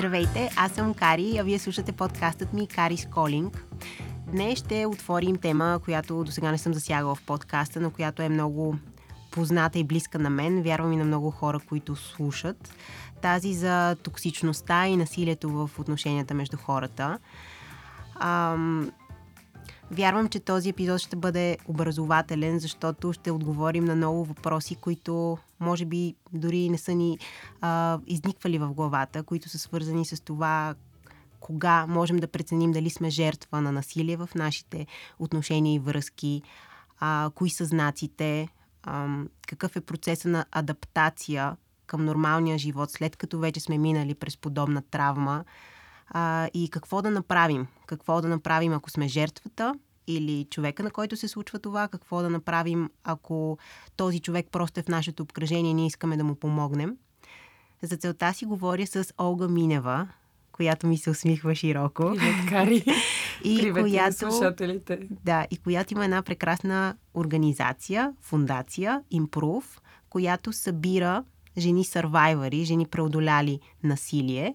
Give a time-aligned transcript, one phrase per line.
[0.00, 3.64] Здравейте, аз съм Кари, а вие слушате подкастът ми Кари Сколинг.
[4.26, 8.28] Днес ще отворим тема, която до сега не съм засягала в подкаста, но която е
[8.28, 8.76] много
[9.30, 10.62] позната и близка на мен.
[10.62, 12.74] Вярвам и на много хора, които слушат.
[13.22, 17.18] Тази за токсичността и насилието в отношенията между хората.
[18.20, 18.92] Ам,
[19.90, 25.84] Вярвам, че този епизод ще бъде образователен, защото ще отговорим на много въпроси, които може
[25.84, 27.18] би дори не са ни
[27.60, 30.74] а, изниквали в главата, които са свързани с това
[31.40, 34.86] кога можем да преценим дали сме жертва на насилие в нашите
[35.18, 36.42] отношения и връзки,
[37.00, 38.48] а, кои са знаците,
[38.82, 39.08] а,
[39.48, 44.82] какъв е процеса на адаптация към нормалния живот, след като вече сме минали през подобна
[44.82, 45.44] травма
[46.08, 47.66] а, и какво да направим.
[47.86, 49.74] Какво да направим, ако сме жертвата
[50.06, 53.58] или човека, на който се случва това, какво да направим, ако
[53.96, 56.96] този човек просто е в нашето обкръжение и ние искаме да му помогнем.
[57.82, 60.08] За целта си говоря с Олга Минева,
[60.52, 62.12] която ми се усмихва широко.
[62.16, 62.84] Привет, Кари.
[63.44, 65.08] и Привет която, слушателите.
[65.24, 69.78] Да, и която има една прекрасна организация, фундация, Improve,
[70.10, 71.24] която събира
[71.58, 74.54] жени сървайвари, жени преодоляли насилие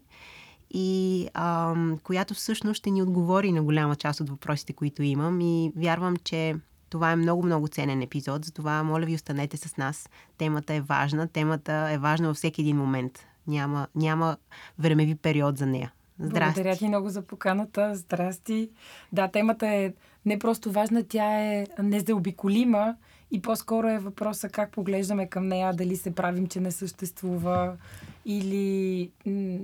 [0.78, 5.72] и а, която всъщност ще ни отговори на голяма част от въпросите, които имам и
[5.76, 6.56] вярвам, че
[6.90, 10.10] това е много-много ценен епизод, затова моля ви останете с нас.
[10.38, 13.20] Темата е важна, темата е важна във всеки един момент.
[13.48, 14.38] Няма, няма
[14.80, 15.94] времеви период за нея.
[16.20, 16.54] Здрасти.
[16.54, 17.96] Благодаря ти много за поканата.
[17.96, 18.70] Здрасти.
[19.12, 19.94] Да, темата е
[20.26, 22.96] не просто важна, тя е незаобиколима
[23.32, 27.78] и по-скоро е въпроса как поглеждаме към нея, дали се правим, че не съществува
[28.26, 29.12] или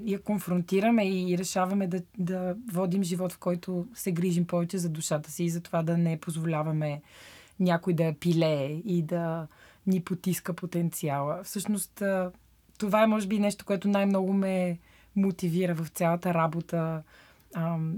[0.06, 5.32] я конфронтираме и решаваме да, да водим живот, в който се грижим повече за душата
[5.32, 7.02] си и за това да не позволяваме
[7.60, 9.48] някой да пилее и да
[9.88, 11.44] ни потиска потенциала.
[11.44, 12.04] Всъщност,
[12.78, 14.80] това е, може би, нещо, което най-много ме
[15.16, 17.04] мотивира в цялата работа.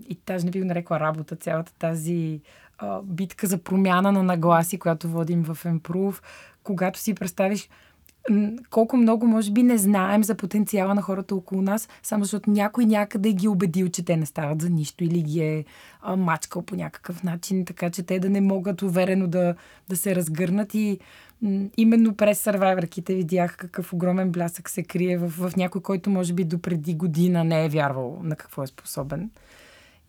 [0.09, 2.41] и тази не би го нарекла работа, цялата тази
[3.03, 6.23] битка за промяна на нагласи, която водим в Improve,
[6.63, 7.69] когато си представиш
[8.69, 12.85] колко много, може би, не знаем за потенциала на хората около нас, само защото някой
[12.85, 15.65] някъде ги е убедил, че те не стават за нищо или ги е
[16.01, 19.55] а, мачкал по някакъв начин, така че те да не могат уверено да,
[19.89, 20.99] да се разгърнат и
[21.41, 26.33] м- именно през сървайвърките видях какъв огромен блясък се крие в, в някой, който може
[26.33, 29.29] би допреди година не е вярвал на какво е способен.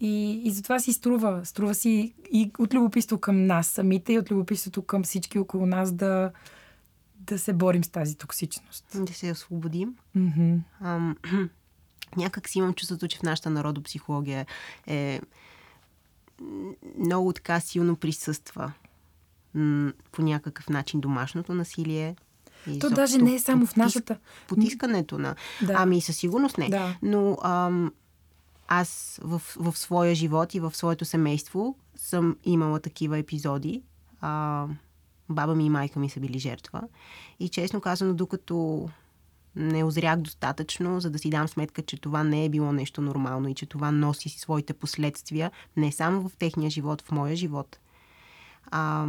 [0.01, 1.41] И, и затова си струва.
[1.45, 5.93] Струва си и от любопитство към нас самите, и от любопитството към всички около нас
[5.93, 6.31] да,
[7.27, 8.85] да се борим с тази токсичност.
[8.95, 9.95] Да се освободим.
[10.17, 10.61] Mm-hmm.
[10.81, 11.17] Ам,
[12.17, 14.47] някак си имам чувството, че в нашата народопсихология
[14.87, 15.21] е
[16.99, 18.73] много така силно присъства
[20.13, 22.17] по някакъв начин домашното насилие.
[22.67, 24.19] И То даже не е само в нашата.
[24.49, 25.35] Потискането на.
[25.63, 25.75] Да.
[25.77, 26.69] Ами със сигурност не.
[26.69, 26.97] Да.
[27.03, 27.93] Но ам,
[28.69, 33.83] аз в, в своя живот и в своето семейство съм имала такива епизоди.
[34.21, 34.67] А,
[35.29, 36.83] баба ми и майка ми са били жертва.
[37.41, 38.89] И честно казано, докато
[39.57, 43.49] не озрях достатъчно, за да си дам сметка, че това не е било нещо нормално
[43.49, 47.79] и че това носи си своите последствия, не само в техния живот, в моя живот.
[48.67, 49.07] А,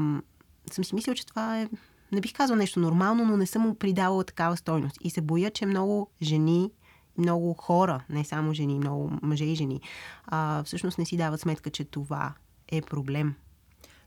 [0.72, 1.70] съм си мислила, че това е,
[2.12, 4.98] не бих казал нещо нормално, но не съм му придавала такава стойност.
[5.02, 6.72] И се боя, че много жени,
[7.18, 9.82] много хора, не само жени, много мъже и жени,
[10.26, 12.34] а, всъщност не си дават сметка, че това
[12.72, 13.36] е проблем.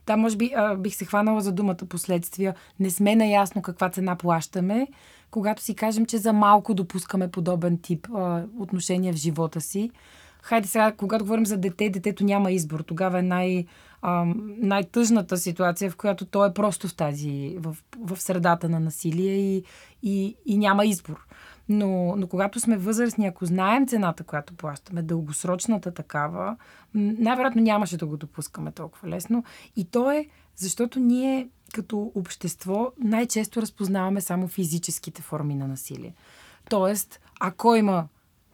[0.09, 2.55] Да, може би а, бих се хванала за думата последствия.
[2.79, 4.87] Не сме наясно каква цена плащаме,
[5.31, 9.91] когато си кажем, че за малко допускаме подобен тип а, отношения в живота си.
[10.41, 12.79] Хайде сега, когато говорим за дете, детето няма избор.
[12.79, 13.65] Тогава е най,
[14.01, 14.25] а,
[14.57, 19.63] най-тъжната ситуация, в която той е просто в тази, в, в средата на насилие и,
[20.03, 21.25] и, и няма избор.
[21.69, 26.57] Но, но когато сме възрастни, ако знаем цената, която плащаме, дългосрочната такава,
[26.93, 29.43] най-вероятно нямаше да го допускаме толкова лесно.
[29.75, 36.13] И то е, защото ние като общество най-често разпознаваме само физическите форми на насилие.
[36.69, 38.07] Тоест, ако има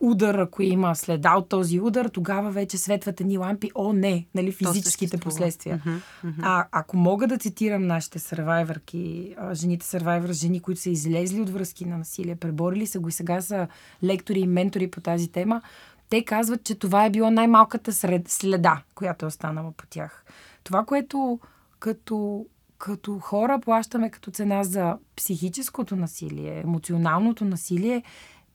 [0.06, 4.52] удар, ако има следа от този удар, тогава вече светвате ни лампи, о не, нали,
[4.52, 5.82] физическите последствия.
[5.86, 6.42] Uh-huh, uh-huh.
[6.42, 11.86] А ако мога да цитирам нашите сървайвърки, жените сървайвър, жени, които са излезли от връзки
[11.86, 13.68] на насилие, преборили са го и сега са
[14.04, 15.62] лектори и ментори по тази тема,
[16.10, 20.26] те казват, че това е било най-малката сред, следа, която е останала по тях.
[20.64, 21.40] Това, което
[21.80, 22.46] като,
[22.78, 28.04] като хора плащаме като цена за психическото насилие, емоционалното насилие,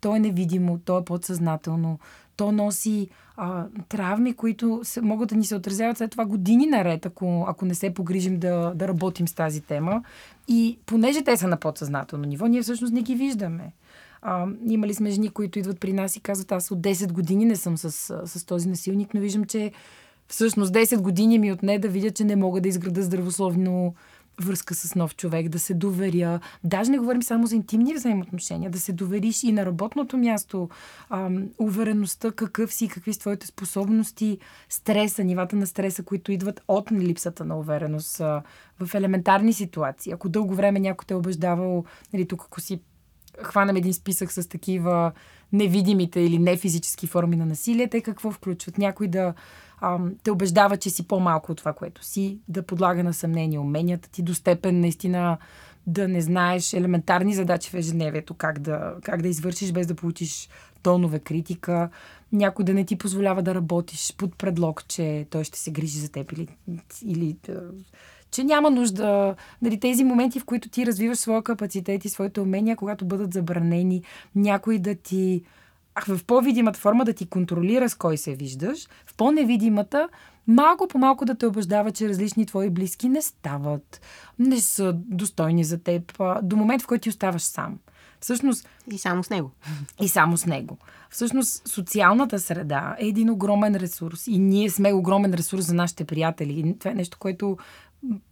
[0.00, 1.99] то е невидимо, то е подсъзнателно,
[2.37, 7.06] то носи а, травми, които се, могат да ни се отразяват след това години наред,
[7.06, 10.02] ако, ако не се погрижим да, да работим с тази тема.
[10.49, 13.73] И понеже те са на подсъзнателно ниво, ние всъщност не ги виждаме.
[14.23, 17.56] А, имали сме жени, които идват при нас и казват, аз от 10 години не
[17.56, 17.91] съм с,
[18.26, 19.73] с този насилник, но виждам, че
[20.29, 23.94] всъщност 10 години ми отне да видя, че не мога да изграда здравословно
[24.41, 26.41] връзка с нов човек, да се доверя.
[26.65, 30.69] Даже не говорим само за интимни взаимоотношения, да се довериш и на работното място,
[31.11, 34.39] ам, увереността какъв си, какви са твоите способности,
[34.69, 38.43] стреса, нивата на стреса, които идват от липсата на увереност а,
[38.81, 40.13] в елементарни ситуации.
[40.13, 42.81] Ако дълго време някой те е убеждавал, нали, тук ако си
[43.43, 45.13] хванем един списък с такива
[45.53, 48.79] невидимите или нефизически форми на насилие, те какво включват?
[48.79, 49.35] Някой да
[50.23, 54.23] те убеждава, че си по-малко от това, което си, да подлага на съмнение уменията ти
[54.23, 55.38] до степен наистина
[55.87, 60.49] да не знаеш елементарни задачи в ежедневието, как да, как да извършиш без да получиш
[60.82, 61.91] тонове критика,
[62.32, 66.12] някой да не ти позволява да работиш под предлог, че той ще се грижи за
[66.12, 66.49] теб или,
[67.05, 67.37] или
[68.31, 72.76] че няма нужда, нали, тези моменти, в които ти развиваш своя капацитет и своите умения,
[72.76, 74.03] когато бъдат забранени,
[74.35, 75.43] някой да ти
[76.09, 80.09] в по-видимата форма да ти контролира с кой се виждаш, в по-невидимата
[80.47, 84.01] малко по малко да те убеждава, че различни твои близки не стават,
[84.39, 87.79] не са достойни за теб, до момент, в който ти оставаш сам.
[88.21, 88.69] Всъщност.
[88.93, 89.51] И само с него.
[90.01, 90.79] И само с него.
[91.11, 94.27] Всъщност, социалната среда е един огромен ресурс.
[94.27, 96.61] И ние сме огромен ресурс за нашите приятели.
[96.61, 97.59] И това е нещо, което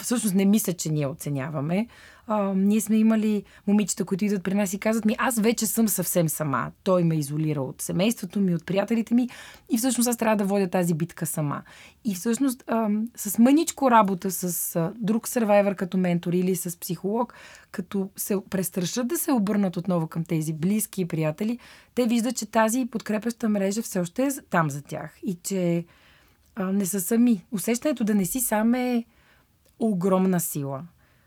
[0.02, 1.86] всъщност не мисля, че ние оценяваме.
[2.26, 5.88] А, ние сме имали момичета, които идват при нас и казват ми, аз вече съм
[5.88, 6.70] съвсем сама.
[6.84, 9.28] Той ме изолира от семейството ми, от приятелите ми
[9.70, 11.62] и всъщност аз трябва да водя тази битка сама.
[12.04, 17.34] И всъщност а, с мъничко работа с а, друг сървайвер като ментор или с психолог,
[17.70, 21.58] като се престрашат да се обърнат отново към тези близки и приятели,
[21.94, 25.84] те виждат, че тази подкрепяща мрежа все още е там за тях и че
[26.56, 27.44] а, не са сами.
[27.52, 29.04] Усещането да не си сам е
[29.78, 30.82] огромна сила.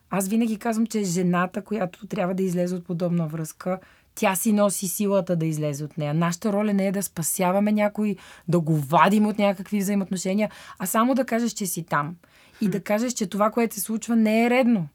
[0.10, 3.80] Аз винаги казвам, че жената, която трябва да излезе от подобна връзка,
[4.16, 6.14] тя си носи силата да излезе от нея.
[6.14, 8.16] Нашата роля не е да спасяваме някой,
[8.48, 10.50] да го вадим от някакви взаимоотношения,
[10.80, 12.16] а само да кажеш, че си там.
[12.62, 14.88] И да кажеш, че това, което се случва, не е редно.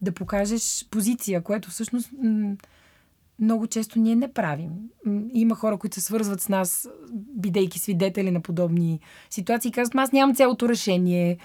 [0.00, 2.10] Да покажеш позиция, което всъщност
[3.38, 4.70] много често ние не правим.
[5.32, 6.88] Има хора, които се свързват с нас,
[7.40, 9.00] бидейки свидетели на подобни
[9.30, 11.38] ситуации, казват, аз нямам цялото решение,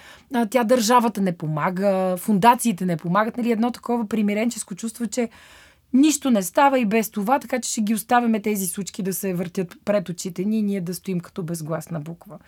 [0.50, 3.36] тя държавата не помага, фундациите не помагат.
[3.36, 5.28] Нали, едно такова примиренческо чувство, че
[5.92, 9.34] нищо не става и без това, така че ще ги оставяме тези сучки да се
[9.34, 12.38] въртят пред очите ни и ние да стоим като безгласна буква.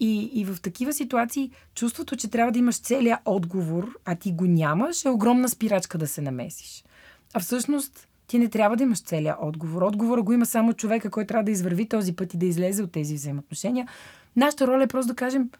[0.00, 4.44] И, и в такива ситуации чувството, че трябва да имаш целият отговор, а ти го
[4.44, 6.84] нямаш, е огромна спирачка да се намесиш.
[7.34, 9.82] А всъщност ти не трябва да имаш целият отговор.
[9.82, 12.92] Отговора го има само човека, който трябва да извърви този път и да излезе от
[12.92, 13.88] тези взаимоотношения.
[14.36, 15.50] Нашата роля е просто да кажем,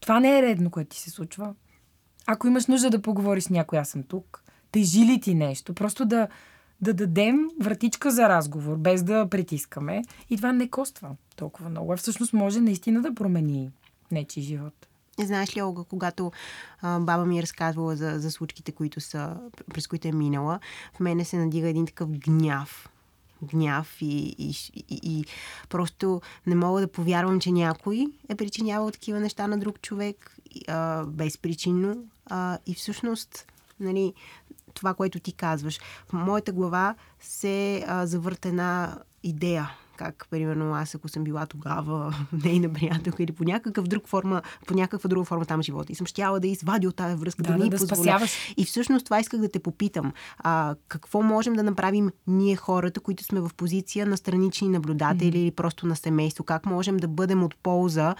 [0.00, 1.54] това не е редно, което ти се случва.
[2.26, 4.44] Ако имаш нужда да поговориш с някой, аз съм тук.
[4.72, 5.74] Тежи ли ти нещо?
[5.74, 6.28] Просто да,
[6.80, 10.02] да дадем вратичка за разговор, без да притискаме.
[10.30, 11.92] И това не коства толкова много.
[11.92, 13.70] А всъщност може наистина да промени
[14.10, 14.86] нечи живот.
[15.26, 16.32] Знаеш ли, Олга, когато
[16.82, 19.36] а, баба ми е разказвала за, за случките, които са,
[19.74, 20.60] през които е минала,
[20.94, 22.88] в мене се надига един такъв гняв.
[23.42, 24.54] Гняв и, и,
[24.88, 25.24] и, и
[25.68, 30.36] просто не мога да повярвам, че някой е причинявал такива неща на друг човек
[30.68, 32.04] а, безпричинно.
[32.26, 33.46] А, и всъщност,
[33.80, 34.14] нали,
[34.74, 39.70] това, което ти казваш, в моята глава се а, завърта една идея
[40.02, 44.74] как, примерно, аз ако съм била тогава нейна приятелка или по някакъв друг форма, по
[44.74, 47.58] някаква друга форма там живота и съм щяла да извадя от тази връзка, да, да,
[47.58, 48.20] да, да позволя.
[48.56, 50.12] И всъщност това исках да те попитам.
[50.38, 55.42] А, какво можем да направим ние хората, които сме в позиция на странични наблюдатели mm-hmm.
[55.42, 56.44] или просто на семейство?
[56.44, 58.14] Как можем да бъдем от полза?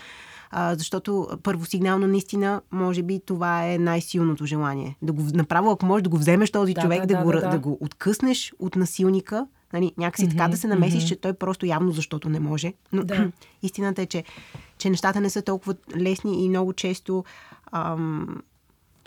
[0.52, 4.96] а, защото първосигнално наистина, може би това е най-силното желание.
[5.02, 7.32] Да го направо, ако можеш да го вземеш този да, човек, да, да, да, го,
[7.32, 7.48] да, да.
[7.48, 11.08] да го откъснеш от насилника, Нали, някакси mm-hmm, така да се намесиш, mm-hmm.
[11.08, 12.74] че той просто явно защото не може.
[12.92, 13.30] Но да.
[13.62, 14.24] истината е, че,
[14.78, 17.24] че нещата не са толкова лесни и много често
[17.72, 18.42] ам,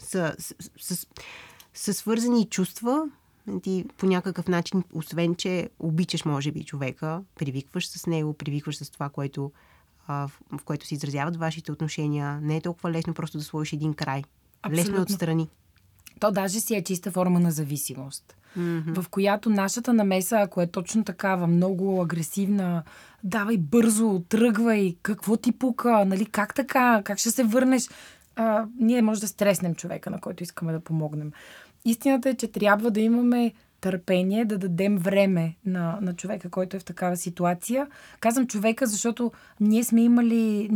[0.01, 1.07] са, са, са,
[1.74, 3.10] са свързани чувства.
[3.62, 8.89] Ти по някакъв начин, освен, че обичаш, може би, човека, привикваш с него, привикваш с
[8.89, 9.51] това, което,
[10.07, 12.39] а, в, в което се изразяват вашите отношения.
[12.41, 14.22] Не е толкова лесно просто да сложиш един край.
[14.62, 14.81] Абсолютно.
[14.81, 15.50] Лесно е отстрани.
[16.19, 19.01] То даже си е чиста форма на зависимост mm-hmm.
[19.01, 22.84] в която нашата намеса, ако е точно такава, много агресивна,
[23.24, 27.89] давай бързо, тръгвай, какво ти пука, нали, как така, как ще се върнеш,
[28.36, 31.31] а, ние може да стреснем човека, на който искаме да помогнем.
[31.86, 36.79] Истината е, че трябва да имаме търпение, да дадем време на, на човека, който е
[36.79, 37.88] в такава ситуация.
[38.19, 40.69] Казвам човека, защото ние сме имали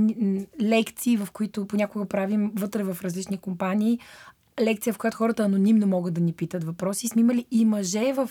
[0.61, 3.99] лекции, в които понякога правим вътре в различни компании
[4.61, 7.07] лекция, в която хората анонимно могат да ни питат въпроси.
[7.07, 8.29] Сме имали и мъже в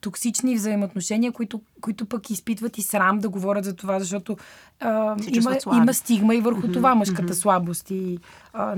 [0.00, 4.36] токсични взаимоотношения, които, които пък изпитват и срам да говорят за това, защото
[4.80, 6.72] а, има, има стигма и върху mm-hmm.
[6.72, 7.40] това мъжката mm-hmm.
[7.40, 8.18] слабост и
[8.52, 8.76] а,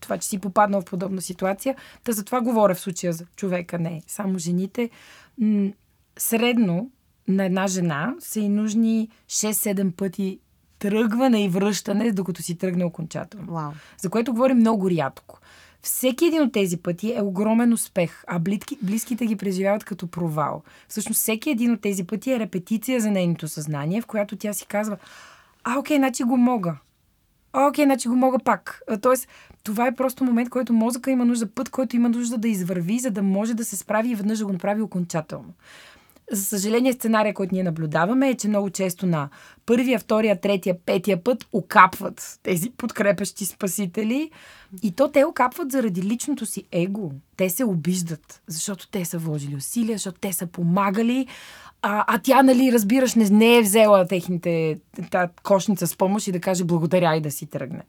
[0.00, 1.76] това, че си попаднал в подобна ситуация.
[2.04, 4.90] Та за това говоря в случая за човека, не само жените.
[5.38, 5.70] М-
[6.18, 6.90] средно
[7.28, 10.38] на една жена са и нужни 6-7 пъти
[10.78, 13.46] тръгване и връщане, докато си тръгне окончателно.
[13.46, 13.70] Wow.
[13.98, 15.40] За което говорим много рядко.
[15.88, 20.62] Всеки един от тези пъти е огромен успех, а близки, близките ги преживяват като провал.
[20.88, 24.66] Всъщност всеки един от тези пъти е репетиция за нейното съзнание, в която тя си
[24.66, 24.96] казва,
[25.64, 26.76] а, окей, значи го мога.
[27.52, 28.82] А, окей, значи го мога пак.
[29.02, 29.28] Тоест,
[29.62, 33.10] това е просто момент, който мозъка има нужда, път, който има нужда да извърви, за
[33.10, 35.54] да може да се справи и веднъж да го направи окончателно.
[36.32, 39.28] За съжаление, сценария, който ние наблюдаваме е, че много често на
[39.66, 44.30] първия, втория, третия, петия път окапват тези подкрепещи спасители.
[44.82, 47.12] И то те окапват заради личното си его.
[47.36, 51.26] Те се обиждат, защото те са вложили усилия, защото те са помагали.
[51.82, 54.78] А, а тя, нали, разбираш, не, не е взела техните
[55.10, 57.82] та, кошница с помощ и да каже благодаря и да си тръгне.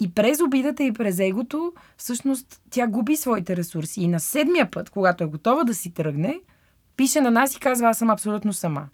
[0.00, 4.02] И през обидата и през егото, всъщност, тя губи своите ресурси.
[4.02, 6.40] И на седмия път, когато е готова да си тръгне,
[7.02, 8.86] пише на нас и казва, аз съм абсолютно сама.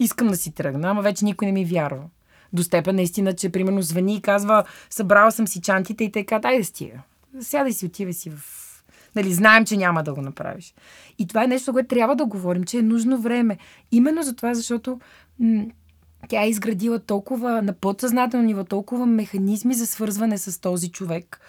[0.00, 2.04] Искам да си тръгна, ама вече никой не ми вярва.
[2.52, 6.58] До степен наистина, че примерно звъни и казва, събрала съм си чантите и така, дай
[6.58, 6.98] да стига.
[7.40, 8.42] Сядай си, отивай си в...
[9.14, 10.74] Нали, знаем, че няма да го направиш.
[11.18, 13.58] И това е нещо, което трябва да говорим, че е нужно време.
[13.92, 15.00] Именно за това, защото
[15.38, 15.64] м-
[16.28, 21.40] тя е изградила толкова на подсъзнателно ниво, толкова механизми за свързване с този човек,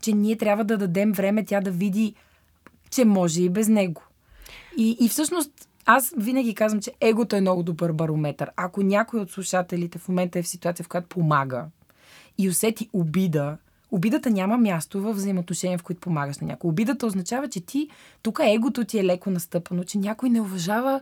[0.00, 2.14] че ние трябва да дадем време тя да види,
[2.90, 4.02] че може и без него.
[4.76, 8.50] И, и всъщност аз винаги казвам, че егото е много добър барометър.
[8.56, 11.64] Ако някой от слушателите в момента е в ситуация, в която помага
[12.38, 13.56] и усети обида,
[13.90, 16.68] обидата няма място в взаимоотношения, в които помагаш на някой.
[16.68, 17.88] Обидата означава, че ти,
[18.22, 21.00] тук егото ти е леко настъпано, че някой не уважава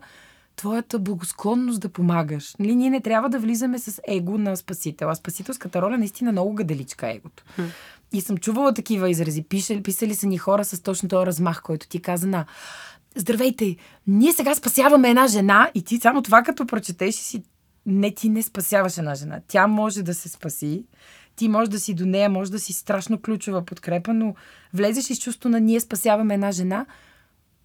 [0.57, 2.55] твоята благосклонност да помагаш.
[2.59, 5.11] Нали, ние не трябва да влизаме с его на спасител.
[5.11, 7.45] А спасителската роля наистина много гаделичка е егото.
[8.13, 9.43] И съм чувала такива изрази.
[9.43, 12.47] Писали, писали са ни хора с точно този размах, който ти каза на
[13.17, 13.77] здравейте,
[14.07, 17.43] ние сега спасяваме една жена и ти само това като прочетеш си
[17.87, 19.41] не ти не спасяваш една жена.
[19.49, 20.85] Тя може да се спаси,
[21.37, 24.35] ти може да си до нея, може да си страшно ключова подкрепа, но
[24.75, 26.87] влезеш и с чувство на ние спасяваме една жена,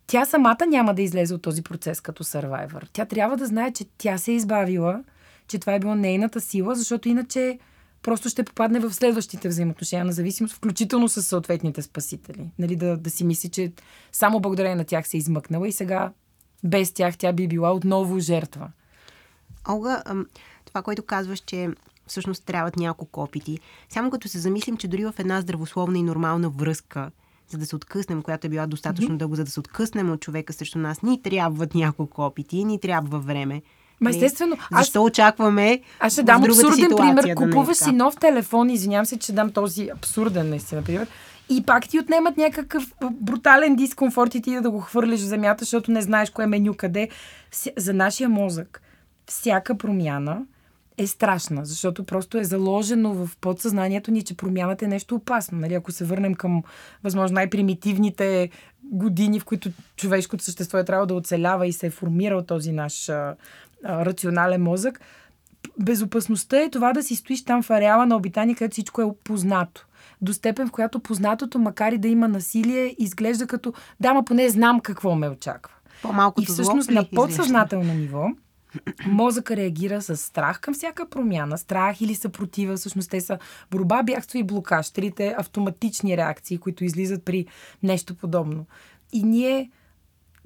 [0.07, 2.89] тя самата няма да излезе от този процес като сървайвър.
[2.93, 5.03] Тя трябва да знае, че тя се е избавила,
[5.47, 7.59] че това е било нейната сила, защото иначе
[8.05, 12.49] просто ще попадне в следващите взаимоотношения на зависимост, включително с съответните спасители.
[12.59, 13.71] Нали, да, да си мисли, че
[14.11, 16.11] само благодарение на тях се е измъкнала и сега
[16.63, 18.71] без тях тя би била отново жертва.
[19.69, 20.03] Олга,
[20.65, 21.69] това, което казваш, че
[22.07, 23.59] всъщност трябват няколко опити.
[23.89, 27.11] Само като се замислим, че дори в една здравословна и нормална връзка,
[27.47, 29.17] за да се откъснем, която е била достатъчно mm-hmm.
[29.17, 33.19] дълго, за да се откъснем от човека срещу нас, ни трябват няколко опити, ни трябва
[33.19, 33.61] време.
[34.01, 34.15] Ма нали?
[34.15, 34.57] естествено.
[34.71, 35.81] Защо аз, очакваме.
[35.99, 37.23] Аз ще дам абсурден пример.
[37.23, 41.07] Да Купуваш си нов телефон, извинявам се, че дам този абсурден, наистина, пример.
[41.49, 45.91] И пак ти отнемат някакъв брутален дискомфорт и ти да го хвърлиш в земята, защото
[45.91, 47.09] не знаеш кое меню къде.
[47.77, 48.81] За нашия мозък
[49.27, 50.41] всяка промяна
[50.97, 55.59] е страшна, защото просто е заложено в подсъзнанието ни, че промяната е нещо опасно.
[55.59, 55.73] Нали?
[55.73, 56.63] Ако се върнем към,
[57.03, 58.49] възможно, най-примитивните
[58.83, 63.09] години, в които човешкото същество е трябва да оцелява и се е формирал този наш
[63.09, 63.35] а,
[63.83, 65.01] а, рационален мозък,
[65.79, 69.85] безопасността е това да си стоиш там в ареала на обитание, където всичко е познато.
[70.21, 74.49] До степен, в която познатото, макар и да има насилие, изглежда като да, ма поне
[74.49, 75.73] знам какво ме очаква.
[76.01, 78.29] По-малкото и всъщност на подсъзнателно ниво
[79.07, 81.57] мозъка реагира с страх към всяка промяна.
[81.57, 83.37] Страх или съпротива, всъщност те са
[83.71, 84.89] борба, бягство и блокаж.
[84.89, 87.45] Трите автоматични реакции, които излизат при
[87.83, 88.65] нещо подобно.
[89.13, 89.71] И ние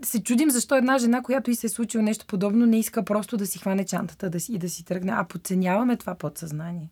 [0.03, 3.38] се чудим защо една жена, която и се е случило нещо подобно, не иска просто
[3.38, 6.89] да си хване чантата да си, и да си тръгне, а подценяваме това подсъзнание.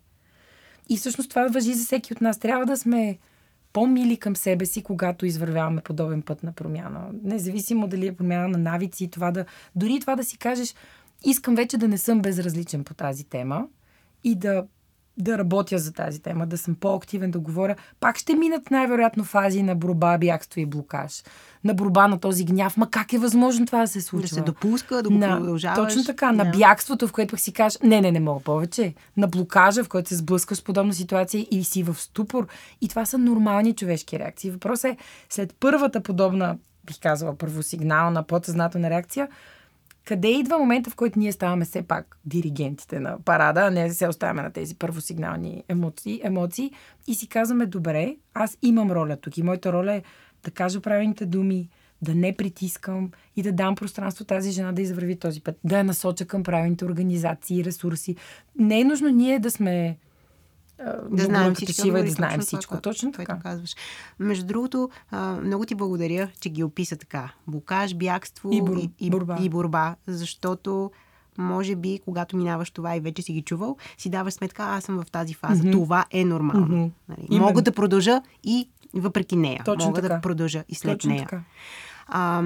[0.88, 2.38] И всъщност това въжи за всеки от нас.
[2.38, 3.18] Трябва да сме
[3.72, 7.00] по-мили към себе си, когато извървяваме подобен път на промяна.
[7.22, 9.44] Независимо дали е промяна на навици, това да,
[9.76, 10.74] дори това да си кажеш,
[11.24, 13.66] искам вече да не съм безразличен по тази тема
[14.24, 14.66] и да
[15.18, 17.76] да работя за тази тема, да съм по-активен, да говоря.
[18.00, 21.22] Пак ще минат най-вероятно фази на борба, бягство и блокаж.
[21.64, 22.76] На борба на този гняв.
[22.76, 24.28] Ма как е възможно това да се случва?
[24.28, 25.76] Да се допуска, да го на, продължаваш.
[25.76, 26.32] Точно така.
[26.32, 28.94] На бягството, в което пък си кажеш, не, не, не мога повече.
[29.16, 32.46] На блокажа, в който се сблъскаш с подобна ситуация и си в ступор.
[32.80, 34.50] И това са нормални човешки реакции.
[34.50, 34.96] Въпросът е,
[35.28, 36.56] след първата подобна,
[36.86, 39.28] бих казала, първосигнална, подсъзнателна реакция,
[40.08, 44.08] къде идва момента, в който ние ставаме все пак диригентите на парада, а не се
[44.08, 46.70] оставяме на тези първосигнални емоции, емоции
[47.06, 50.02] и си казваме, добре, аз имам роля тук и моята роля е
[50.44, 51.68] да кажа правилните думи,
[52.02, 55.84] да не притискам и да дам пространство тази жена да извърви този път, да я
[55.84, 58.16] насоча към правилните организации и ресурси.
[58.58, 59.98] Не е нужно ние да сме
[61.10, 62.70] да знаем всичко, шива и да знаем всичко.
[62.70, 63.38] Това, точно така.
[63.38, 63.74] Казваш.
[64.18, 64.90] Между другото,
[65.42, 67.30] много ти благодаря, че ги описа така.
[67.46, 68.78] Букаж, бягство и, бур...
[68.98, 69.38] и, борба.
[69.42, 70.90] и борба, защото
[71.38, 75.02] може би, когато минаваш това и вече си ги чувал, си даваш сметка, аз съм
[75.02, 75.62] в тази фаза.
[75.62, 75.72] Mm-hmm.
[75.72, 76.66] Това е нормално.
[76.66, 76.90] Mm-hmm.
[77.08, 77.40] Нали?
[77.40, 79.62] Мога да продължа и въпреки нея.
[79.64, 80.14] Точно Мога така.
[80.14, 81.22] да продължа и след Точно нея.
[81.22, 81.42] Така.
[82.06, 82.42] А,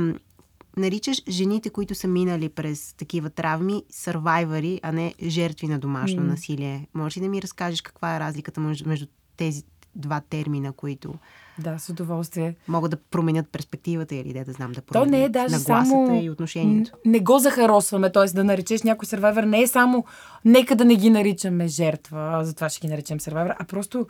[0.76, 6.26] наричаш жените, които са минали през такива травми, сървайвари, а не жертви на домашно mm.
[6.26, 6.87] насилие.
[6.95, 9.62] Може ли да ми разкажеш каква е разликата между, тези
[9.95, 11.14] два термина, които
[11.59, 12.57] да, с удоволствие.
[12.69, 16.21] Могат да променят перспективата или да, да знам да променят То не е даже само...
[16.23, 16.93] и отношението.
[17.05, 18.25] Не го захаросваме, т.е.
[18.25, 20.05] да наречеш някой сървайвер не е само
[20.45, 24.07] нека да не ги наричаме жертва, затова ще ги наречем сървайвер, а просто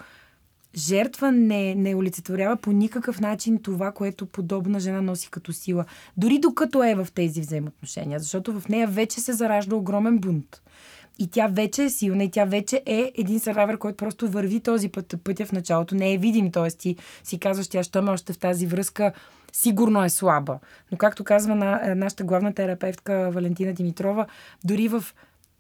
[0.77, 5.85] жертва не, не олицетворява по никакъв начин това, което подобна жена носи като сила.
[6.17, 10.63] Дори докато е в тези взаимоотношения, защото в нея вече се заражда огромен бунт.
[11.19, 14.89] И тя вече е силна и тя вече е един сървайвер, който просто върви този
[14.89, 15.95] път, пътя в началото.
[15.95, 16.71] Не е видим, т.е.
[16.71, 19.13] ти си казваш, тя що ме още в тази връзка,
[19.53, 20.59] сигурно е слаба.
[20.93, 24.27] Но както казва на, нашата главна терапевтка Валентина Димитрова,
[24.65, 25.05] дори в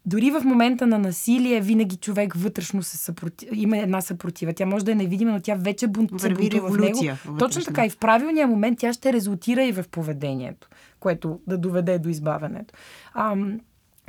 [0.06, 3.48] дори в момента на насилие, винаги човек вътрешно се съпротив...
[3.52, 4.52] има една съпротива.
[4.52, 6.10] Тя може да е невидима, но тя вече бунт...
[6.20, 6.68] Се в него.
[6.68, 7.38] Вътрешно.
[7.38, 7.86] Точно така.
[7.86, 10.68] И в правилния момент тя ще резултира и в поведението,
[11.00, 12.74] което да доведе до избавянето.
[13.14, 13.60] Ам,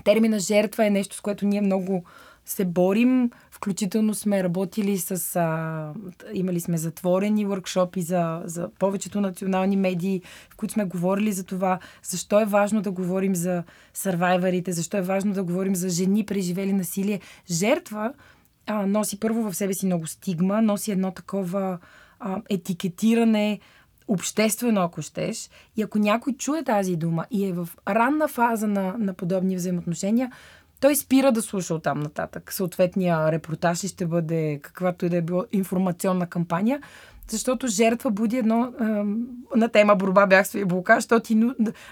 [0.04, 2.04] термина жертва е нещо, с което ние много
[2.46, 3.32] се борим.
[3.52, 5.36] Включително сме работили с...
[5.36, 5.94] А,
[6.34, 11.80] имали сме затворени въркшопи за, за повечето национални медии, в които сме говорили за това,
[12.04, 16.74] защо е важно да говорим за сървайварите, защо е важно да говорим за жени, преживели
[16.74, 17.20] насилие.
[17.52, 18.14] Жертва
[18.68, 21.80] а, носи първо в себе си много стигма, носи едно такова
[22.20, 23.60] а, етикетиране,
[24.08, 25.50] обществено, ако щеш.
[25.78, 30.32] И ако някой чуе тази дума и е в ранна фаза на, на подобни взаимоотношения,
[30.84, 32.54] той спира да слуша оттам нататък.
[32.54, 36.82] Съответния репортаж ще бъде каквато и да е било информационна кампания,
[37.28, 38.84] защото жертва буди едно е,
[39.58, 41.41] на тема борба, бягство и блокаж, защото ти,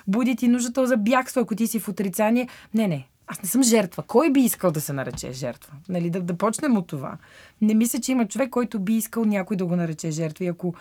[0.08, 2.48] буди ти нуждата за бягство, ако ти си в отрицание.
[2.74, 4.04] Не, не, аз не съм жертва.
[4.04, 5.74] Кой би искал да се нарече жертва?
[5.90, 7.18] Нали, да, да почнем от това.
[7.62, 10.46] Не мисля, че има човек, който би искал някой да го нарече жертва.
[10.46, 10.74] И ако,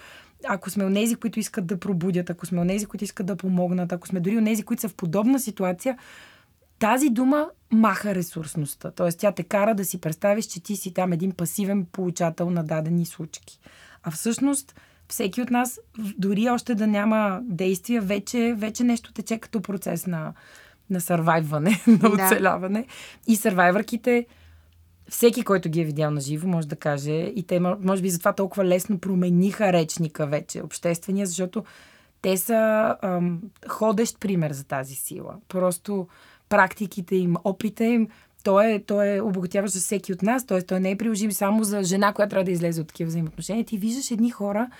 [0.48, 4.08] ако сме онези, които искат да пробудят, ако сме онези, които искат да помогнат, ако
[4.08, 5.98] сме дори онези, които са в подобна ситуация,
[6.80, 8.90] тази дума маха ресурсността.
[8.90, 12.64] Тоест тя те кара да си представиш, че ти си там един пасивен получател на
[12.64, 13.60] дадени случки.
[14.02, 14.74] А всъщност
[15.08, 15.80] всеки от нас,
[16.18, 20.32] дори още да няма действия, вече, вече нещо тече като процес на,
[20.90, 22.80] на сървайване, на оцеляване.
[22.80, 23.32] Да.
[23.32, 24.26] И сървайвърките,
[25.08, 28.32] всеки, който ги е видял на живо, може да каже, и те, може би, затова
[28.32, 31.64] толкова лесно промениха речника вече, обществения, защото
[32.22, 35.34] те са ам, ходещ пример за тази сила.
[35.48, 36.08] Просто
[36.50, 38.08] практиките им, опита им,
[38.44, 40.62] той е, той е обогатяващ за всеки от нас, т.е.
[40.62, 43.64] той не е приложим само за жена, която трябва да излезе от такива взаимоотношения.
[43.64, 44.70] Ти виждаш едни хора,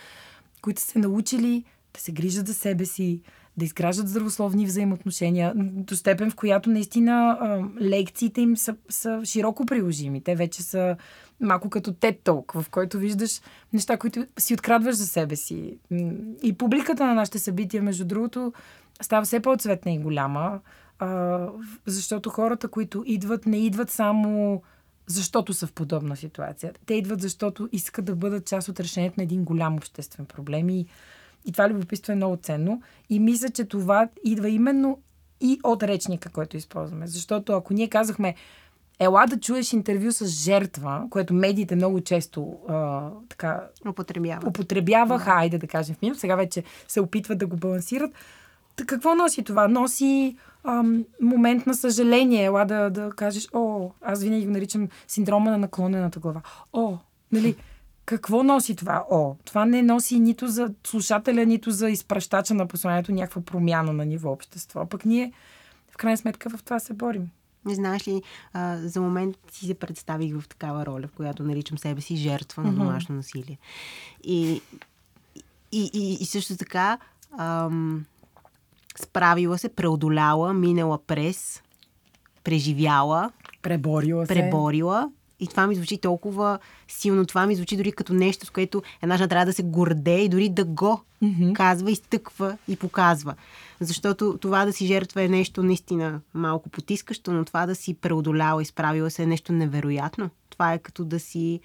[0.62, 3.20] които са научили да се грижат за себе си,
[3.56, 7.38] да изграждат здравословни взаимоотношения, до степен в която наистина
[7.80, 10.20] лекциите им са, са широко приложими.
[10.20, 10.96] Те вече са
[11.40, 13.40] малко като TED Talk, в който виждаш
[13.72, 15.78] неща, които си открадваш за себе си.
[16.42, 18.52] И публиката на нашите събития, между другото,
[19.02, 20.60] става все по-цветна и голяма.
[21.00, 21.46] А,
[21.86, 24.62] защото хората, които идват, не идват само
[25.06, 26.72] защото са в подобна ситуация.
[26.86, 30.68] Те идват, защото искат да бъдат част от решението на един голям обществен проблем.
[30.68, 30.86] И,
[31.44, 32.82] и това любопитство е много ценно.
[33.10, 34.98] И мисля, че това идва именно
[35.40, 37.06] и от речника, който използваме.
[37.06, 38.34] Защото ако ние казахме,
[38.98, 44.46] ела да чуеш интервю с жертва, което медиите много често а, така употребяват.
[44.46, 45.36] Употребяваха, да.
[45.36, 48.10] айде да кажем в минус, сега вече се опитват да го балансират.
[48.86, 49.68] Какво носи това?
[49.68, 52.44] Носи ам, момент на съжаление.
[52.44, 56.42] Ела да, да кажеш, о, аз винаги го наричам синдрома на наклонената глава.
[56.72, 56.98] О,
[57.32, 57.56] нали,
[58.04, 59.04] какво носи това?
[59.10, 64.04] О, това не носи нито за слушателя, нито за изпращача на посланието някаква промяна на
[64.04, 64.86] ниво общество.
[64.86, 65.32] Пък ние,
[65.90, 67.30] в крайна сметка, в това се борим.
[67.64, 71.78] Не знаеш ли, а, за момент си се представих в такава роля, в която наричам
[71.78, 73.58] себе си жертва на домашно насилие.
[74.24, 74.62] И,
[75.72, 76.98] и, и, и също така,
[77.38, 78.04] ам,
[79.00, 81.62] справила се, преодоляла, минала през,
[82.44, 83.30] преживяла.
[83.62, 84.34] Преборила се.
[84.34, 85.10] Преборила.
[85.40, 86.58] И това ми звучи толкова
[86.88, 87.26] силно.
[87.26, 90.28] Това ми звучи дори като нещо, с което една жена трябва да се горде и
[90.28, 91.52] дори да го mm-hmm.
[91.52, 93.34] казва, изтъква и показва.
[93.80, 98.62] Защото това да си жертва е нещо наистина малко потискащо, но това да си преодоляла
[98.62, 100.30] и справила се е нещо невероятно.
[100.50, 101.60] Това е като да си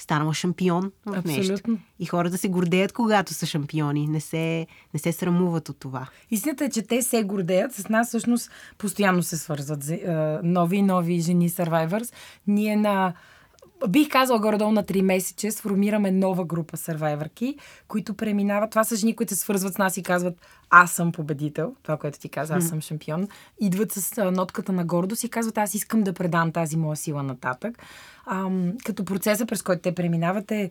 [0.00, 1.52] станала шампион в Абсолютно.
[1.52, 1.78] нещо.
[1.98, 4.06] И хората се гордеят, когато са шампиони.
[4.06, 6.08] Не се, не се срамуват от това.
[6.30, 7.74] Истината е, че те се гордеят.
[7.74, 10.06] С нас всъщност постоянно се свързват е,
[10.42, 12.12] нови и нови жени Survivors.
[12.46, 13.12] Ние на
[13.88, 17.56] бих казала горе-долу на 3 месече, сформираме нова група сървайвърки,
[17.88, 18.70] които преминават.
[18.70, 20.34] Това са жени, които се свързват с нас и казват
[20.70, 23.28] аз съм победител, това, което ти каза, аз съм шампион.
[23.60, 27.22] Идват с а, нотката на гордост и казват аз искам да предам тази моя сила
[27.22, 27.78] нататък.
[28.26, 30.70] Ам, като процеса, през който те преминават е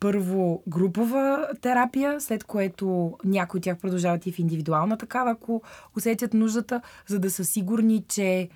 [0.00, 5.62] първо групова терапия, след което някои от тях продължават и в индивидуална такава, ако
[5.96, 8.48] усетят нуждата, за да са сигурни, че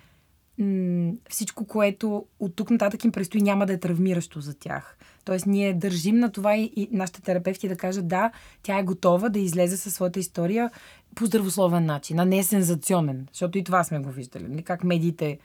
[1.29, 4.97] всичко, което от тук нататък им предстои, няма да е травмиращо за тях.
[5.25, 8.31] Тоест, ние държим на това и, и нашите терапевти да кажат да,
[8.63, 10.71] тя е готова да излезе със своята история
[11.15, 14.47] по здравословен начин, а не е сензационен, защото и това сме го виждали.
[14.47, 14.63] Нали?
[14.63, 15.39] Как медиите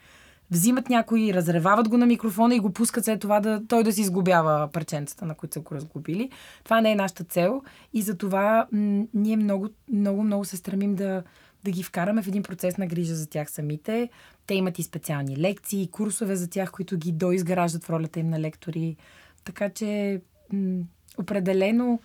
[0.51, 4.01] взимат някой, разревават го на микрофона и го пускат след това да, той да си
[4.01, 6.29] изгубява парченцата, на които са го разгубили.
[6.63, 7.61] Това не е нашата цел
[7.93, 11.23] и за това м- ние много, много, много се стремим да,
[11.63, 14.09] да ги вкараме в един процес на грижа за тях самите.
[14.47, 18.39] Те имат и специални лекции, курсове за тях, които ги доизграждат в ролята им на
[18.39, 18.95] лектори.
[19.43, 20.21] Така че
[20.53, 20.83] м-
[21.17, 21.99] определено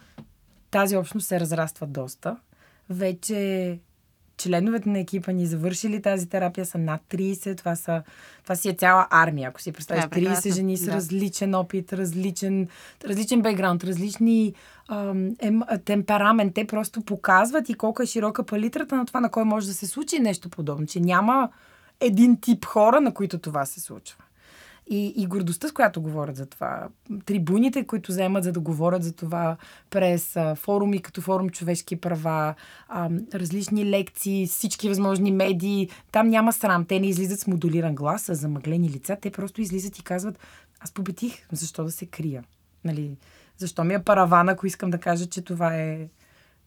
[0.71, 2.37] тази общност се разраства доста.
[2.91, 3.79] Вече
[4.39, 7.57] членовете на екипа ни завършили тази терапия са над 30.
[7.59, 8.03] Това, са,
[8.43, 10.05] това си е цяла армия, ако си представиш.
[10.05, 10.93] Това е 30 прекрасно, жени с да.
[10.93, 12.69] различен опит, различен,
[13.05, 14.55] различен бекграунд, различни
[14.89, 16.55] ам, ем, темперамент.
[16.55, 19.87] Те просто показват и колко е широка палитрата на това, на кой може да се
[19.87, 20.87] случи нещо подобно.
[20.87, 21.49] Че няма
[22.01, 24.24] един тип хора, на които това се случва.
[24.87, 26.89] И, и гордостта, с която говорят за това.
[27.25, 29.57] Трибуните, които вземат за да говорят за това
[29.91, 32.55] през а, форуми като форум човешки права,
[32.89, 35.89] а, различни лекции, всички възможни медии.
[36.13, 36.85] Там няма срам.
[36.85, 39.17] Те не излизат с модулиран глас, а замъглени лица.
[39.21, 40.39] Те просто излизат и казват,
[40.81, 42.45] аз победих, защо да се крия?
[42.85, 43.17] Нали,
[43.57, 46.09] защо ми е параван, ако искам да кажа, че това е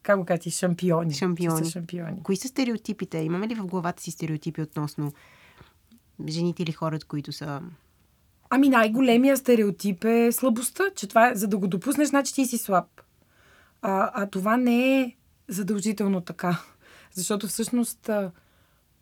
[0.03, 1.13] как го кажа ти, шампиони.
[1.13, 1.65] Шампиони.
[1.65, 2.23] Са шампиони.
[2.23, 3.17] Кои са стереотипите?
[3.17, 5.13] Имаме ли в главата си стереотипи относно
[6.27, 7.61] жените или хората, които са...
[8.49, 12.57] Ами най-големия стереотип е слабостта, че това е, за да го допуснеш, значи ти си
[12.57, 12.85] слаб.
[13.81, 15.15] А, а това не е
[15.47, 16.59] задължително така.
[17.13, 18.09] Защото всъщност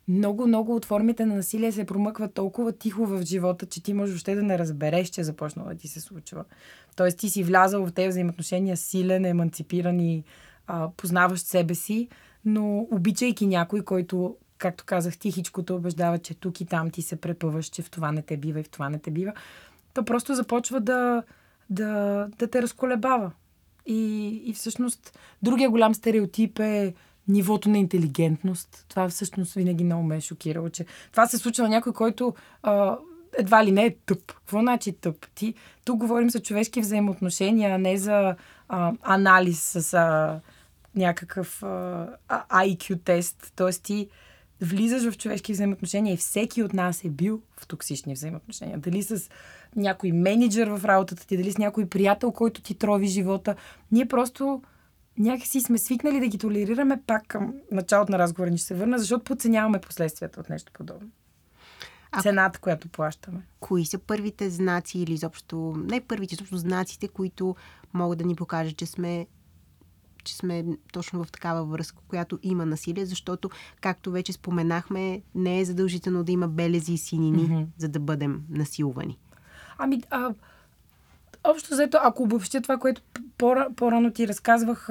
[0.08, 4.12] много, много от формите на насилие се промъкват толкова тихо в живота, че ти можеш
[4.12, 6.44] въобще да не разбереш, че е да ти се случва.
[6.96, 10.24] Тоест ти си влязал в тези взаимоотношения силен, еманципиран и
[10.66, 12.08] а, познаващ себе си,
[12.44, 17.16] но обичайки някой, който, както казах, тихичко те убеждава, че тук и там ти се
[17.16, 19.32] препъваш, че в това не те бива и в това не те бива,
[19.94, 21.22] то просто започва да,
[21.70, 23.32] да, да те разколебава.
[23.86, 26.94] И, и всъщност другия голям стереотип е
[27.28, 28.86] нивото на интелигентност.
[28.88, 32.96] Това всъщност винаги много ме е шокирало, че това се случва на някой, който а,
[33.38, 34.26] едва ли не е тъп.
[34.26, 35.26] Какво значи тъп?
[35.34, 38.36] Ти, тук говорим за човешки взаимоотношения, а не за
[38.68, 40.40] а, анализ с а,
[40.94, 42.08] някакъв а,
[42.50, 43.52] IQ тест.
[43.56, 44.08] Тоест ти
[44.60, 48.78] влизаш в човешки взаимоотношения и всеки от нас е бил в токсични взаимоотношения.
[48.78, 49.30] Дали с
[49.76, 53.54] някой менеджер в работата ти, дали с някой приятел, който ти трови живота.
[53.92, 54.62] Ние просто
[55.18, 58.98] някакси сме свикнали да ги толерираме пак към началото на разговора ни ще се върна,
[58.98, 61.08] защото подценяваме последствията от нещо подобно.
[62.12, 63.40] А- Цената, която плащаме.
[63.60, 65.74] Кои са първите знаци или изобщо...
[65.76, 67.56] Не първите, изобщо знаците, които
[67.94, 69.26] могат да ни покажат, че сме
[70.26, 75.64] че сме точно в такава връзка, която има насилие, защото, както вече споменахме, не е
[75.64, 77.66] задължително да има белези и синини, mm-hmm.
[77.78, 79.18] за да бъдем насилвани.
[79.78, 80.34] Ами, а,
[81.44, 83.02] общо взето, ако обобщя това, което
[83.38, 84.88] по- по-рано ти разказвах,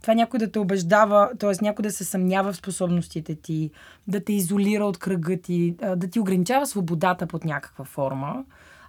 [0.00, 1.52] това някой да те убеждава, т.е.
[1.62, 3.70] някой да се съмнява в способностите ти,
[4.08, 8.44] да те изолира от кръга ти, да ти ограничава свободата под някаква форма,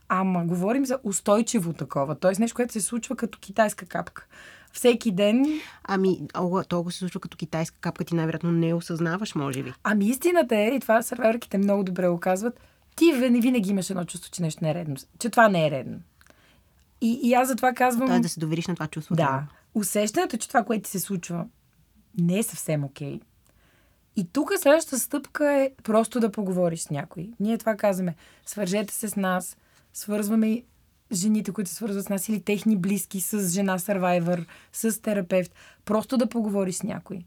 [0.10, 2.31] ама говорим за устойчиво такова, т.е.
[2.39, 4.27] нещо, което се случва като китайска капка.
[4.76, 5.46] Всеки ден
[5.84, 6.22] Ами,
[6.70, 9.74] толкова се случва като китайска капка, ти най-вероятно не осъзнаваш, може би.
[9.84, 12.60] Ами истината е, и това сървърките много добре го казват,
[12.96, 14.96] ти винаги, имаш едно чувство, че нещо не е редно.
[15.20, 16.00] Че това не е редно.
[17.02, 18.08] И, и аз затова казвам...
[18.08, 19.16] Тоест да се довериш на това чувство.
[19.16, 19.44] Да.
[19.74, 21.46] Усещането, че това, което ти се случва,
[22.20, 23.20] не е съвсем окей.
[24.16, 27.30] И тук следващата стъпка е просто да поговориш с някой.
[27.40, 28.16] Ние това казваме.
[28.46, 29.58] Свържете се с нас.
[29.94, 30.64] Свързваме
[31.12, 35.56] жените, които свързват с нас или техни близки с жена сървайвър, с терапевт.
[35.86, 37.26] Просто да поговориш с някой.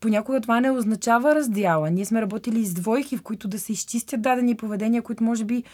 [0.00, 1.90] Понякога това не означава раздяла.
[1.90, 5.64] Ние сме работили с двойки, в които да се изчистят дадени поведения, които може би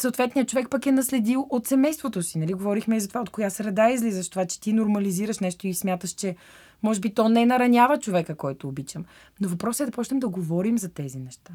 [0.00, 2.38] съответният човек пък е наследил от семейството си.
[2.38, 2.52] Нали?
[2.52, 6.10] Говорихме и за това, от коя среда излизаш, това, че ти нормализираш нещо и смяташ,
[6.10, 6.36] че
[6.82, 9.04] може би то не наранява човека, който обичам.
[9.40, 11.52] Но въпросът е да почнем да говорим за тези неща.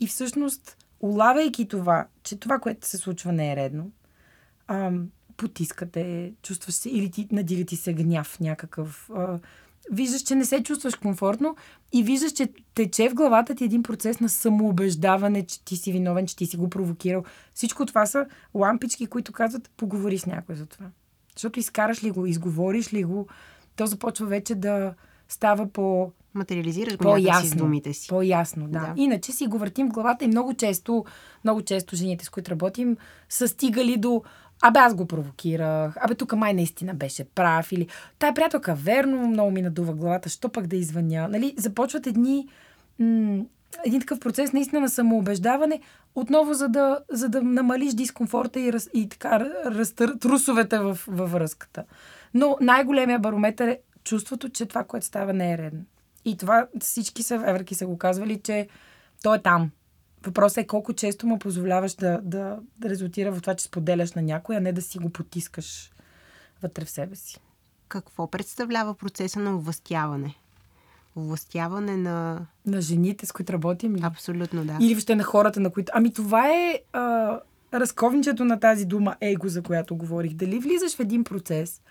[0.00, 3.90] И всъщност, улавяйки това, че това, което се случва, не е редно,
[4.70, 9.10] ам, потискате, чувстваш се, или ти надига ти се гняв някакъв.
[9.14, 9.38] А,
[9.92, 11.56] виждаш, че не се чувстваш комфортно
[11.92, 16.26] и виждаш, че тече в главата ти един процес на самоубеждаване, че ти си виновен,
[16.26, 17.24] че ти си го провокирал.
[17.54, 20.86] Всичко това са лампички, които казват, поговори с някой за това.
[21.34, 23.26] Защото изкараш ли го, изговориш ли го,
[23.76, 24.94] то започва вече да
[25.28, 28.08] става по материализираш го по-ясно, с думите си.
[28.08, 28.80] По-ясно, да.
[28.80, 28.94] да.
[28.96, 31.04] Иначе си го въртим в главата и много често,
[31.44, 32.96] много често жените, с които работим,
[33.28, 34.22] са стигали до
[34.62, 35.96] Абе, аз го провокирах.
[36.00, 37.72] Абе, тук май наистина беше прав.
[37.72, 37.86] Или
[38.18, 40.28] тая приятелка, верно, много ми надува главата.
[40.28, 41.28] Що пък да извъня?
[41.28, 42.48] Нали, започват едни...
[42.98, 43.44] М-
[43.84, 45.80] един такъв процес наистина на самоубеждаване,
[46.14, 51.32] отново за да, за да намалиш дискомфорта и, раз, и така разтър, трусовете в, във
[51.32, 51.84] връзката.
[52.34, 55.80] Но най-големия барометър е чувството, че това, което става, не е редно.
[56.24, 58.68] И това всички са, са го казвали, че
[59.22, 59.70] той е там.
[60.24, 64.22] Въпросът е колко често му позволяваш да, да, да резултира в това, че споделяш на
[64.22, 65.92] някой, а не да си го потискаш
[66.62, 67.40] вътре в себе си.
[67.88, 70.34] Какво представлява процеса на овластяване?
[71.16, 72.46] Овластяване на...
[72.66, 73.96] На жените, с които работим?
[74.02, 74.78] Абсолютно, да.
[74.80, 75.92] Или въобще на хората, на които...
[75.94, 77.38] Ами това е а,
[77.74, 80.32] разковничето на тази дума его, за която говорих.
[80.32, 81.82] Дали влизаш в един процес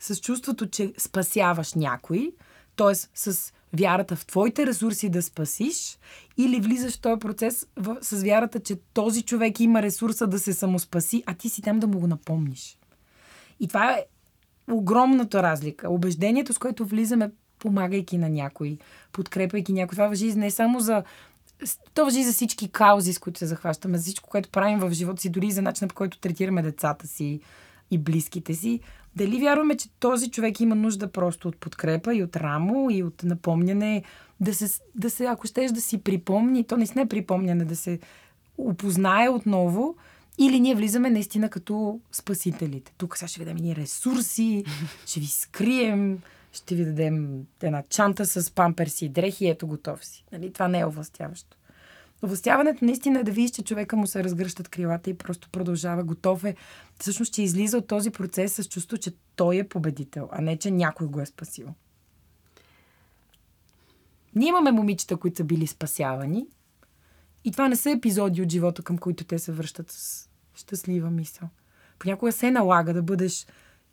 [0.00, 2.32] с чувството, че спасяваш някой,
[2.78, 2.94] т.е.
[2.94, 5.98] с вярата в твоите ресурси да спасиш
[6.36, 10.52] или влизаш в този процес в, с вярата, че този човек има ресурса да се
[10.52, 12.78] самоспаси, а ти си там да му го напомниш.
[13.60, 14.04] И това е
[14.70, 15.90] огромната разлика.
[15.90, 18.78] Убеждението, с което влизаме, помагайки на някой,
[19.12, 19.96] подкрепяйки някой.
[19.96, 21.02] Това въжи не само за
[21.94, 25.22] то въжи за всички каузи, с които се захващаме, за всичко, което правим в живота
[25.22, 27.40] си, дори за начина по който третираме децата си
[27.90, 28.80] и близките си.
[29.18, 33.22] Дали вярваме, че този човек има нужда просто от подкрепа и от рамо и от
[33.22, 34.02] напомняне,
[34.40, 37.98] да се, да се ако щеш да си припомни, то не е припомняне, да се
[38.58, 39.96] опознае отново,
[40.38, 42.92] или ние влизаме наистина като спасителите.
[42.98, 44.64] Тук сега ще ви дадем ни ресурси,
[45.06, 46.18] ще ви скрием,
[46.52, 50.24] ще ви дадем една чанта с памперси и дрехи, ето готов си.
[50.32, 50.52] Нали?
[50.52, 51.56] Това не е овластяващо.
[52.24, 56.04] Овластяването наистина е да видиш, че човека му се разгръщат крилата и просто продължава.
[56.04, 56.56] Готов е.
[57.00, 60.70] Всъщност, че излиза от този процес с чувство, че той е победител, а не, че
[60.70, 61.68] някой го е спасил.
[64.34, 66.46] Ние имаме момичета, които са били спасявани.
[67.44, 71.48] И това не са епизоди от живота, към които те се връщат с щастлива мисъл.
[71.98, 73.46] Понякога се налага да бъдеш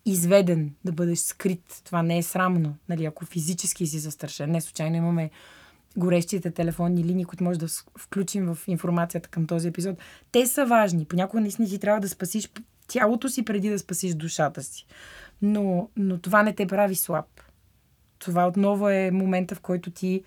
[0.06, 1.82] изведен, да бъдеш скрит.
[1.84, 4.52] Това не е срамно, нали, ако физически си застрашен.
[4.52, 5.32] Не случайно имаме
[5.98, 7.68] горещите телефонни линии, които може да
[8.00, 9.98] включим в информацията към този епизод,
[10.32, 11.06] те са важни.
[11.06, 12.50] Понякога наистина ти трябва да спасиш
[12.88, 14.86] тялото си преди да спасиш душата си.
[15.42, 17.26] Но, но това не те прави слаб.
[18.20, 20.24] Това отново е момента, в който ти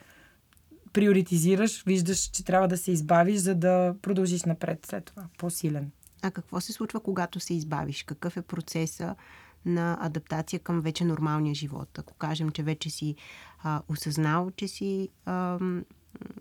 [0.93, 5.25] приоритизираш, виждаш, че трябва да се избавиш, за да продължиш напред след това.
[5.39, 5.91] По-силен.
[6.23, 8.03] А какво се случва, когато се избавиш?
[8.03, 9.15] Какъв е процеса
[9.65, 11.99] на адаптация към вече нормалния живот?
[11.99, 13.17] Ако кажем, че вече си
[13.63, 15.59] а, осъзнал, че си а,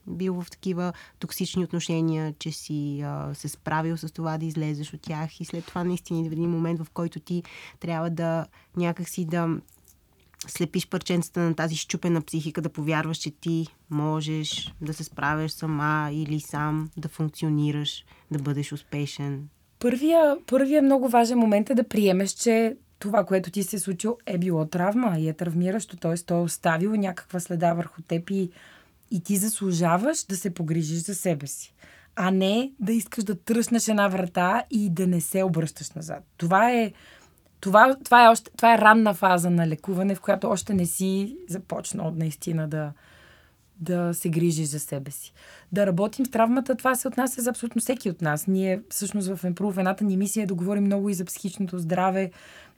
[0.07, 5.01] бил в такива токсични отношения, че си а, се справил с това да излезеш от
[5.01, 7.43] тях и след това наистина идва един момент, в който ти
[7.79, 9.49] трябва да някакси да
[10.47, 16.09] слепиш парченцата на тази щупена психика, да повярваш, че ти можеш да се справяш сама
[16.11, 19.47] или сам, да функционираш, да бъдеш успешен.
[19.79, 24.17] Първия, първия много важен момент е да приемеш, че това, което ти се е случило,
[24.25, 25.97] е било травма и е травмиращо.
[25.97, 26.17] Т.е.
[26.17, 28.49] то е оставило някаква следа върху теб и,
[29.11, 31.73] и ти заслужаваш да се погрижиш за себе си.
[32.15, 36.23] А не да искаш да тръснеш една врата и да не се обръщаш назад.
[36.37, 36.91] Това е,
[37.59, 41.37] това, това е, още, това е ранна фаза на лекуване, в която още не си
[41.49, 42.91] започнал наистина да,
[43.79, 45.33] да се грижиш за себе си.
[45.71, 48.47] Да работим с травмата, това се отнася за абсолютно всеки от нас.
[48.47, 49.45] Ние всъщност в
[49.77, 52.31] едната ни мисия е да говорим много и за психичното здраве,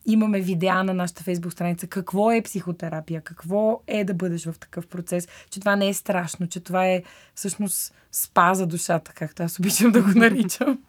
[0.05, 4.88] имаме видеа на нашата фейсбук страница какво е психотерапия, какво е да бъдеш в такъв
[4.88, 7.03] процес, че това не е страшно, че това е
[7.35, 10.79] всъщност спа за душата, както аз обичам да го наричам.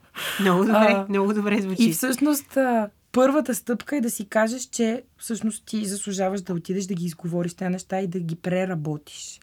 [0.41, 1.89] много добре, а, много добре звучи.
[1.89, 2.59] И всъщност
[3.13, 7.55] първата стъпка е да си кажеш, че всъщност ти заслужаваш да отидеш да ги изговориш
[7.55, 9.41] тези неща и да ги преработиш.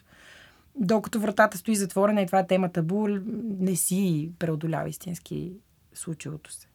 [0.80, 3.08] Докато вратата стои затворена и това е тема табу,
[3.60, 5.52] не си преодолява истински
[5.94, 6.67] случилото се.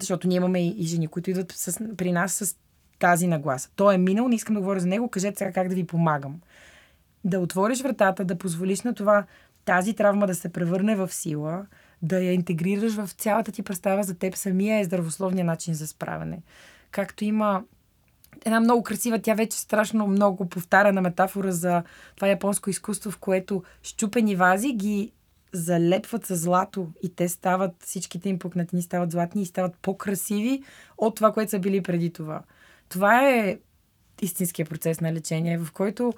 [0.00, 2.56] Защото ние имаме и жени, които идват с, при нас с
[2.98, 3.70] тази нагласа.
[3.76, 6.40] Той е минал, не искам да говоря за него, кажете сега как да ви помагам.
[7.24, 9.24] Да отвориш вратата, да позволиш на това
[9.64, 11.66] тази травма да се превърне в сила,
[12.02, 16.42] да я интегрираш в цялата ти представа за теб самия е здравословният начин за справяне.
[16.90, 17.62] Както има
[18.44, 21.82] една много красива, тя вече страшно много повтаряна метафора за
[22.16, 25.12] това японско изкуство, в което щупени вази ги
[25.54, 30.62] залепват с злато и те стават, всичките им пукнатини стават златни и стават по-красиви
[30.98, 32.42] от това, което са били преди това.
[32.88, 33.58] Това е
[34.22, 36.12] истинския процес на лечение, в който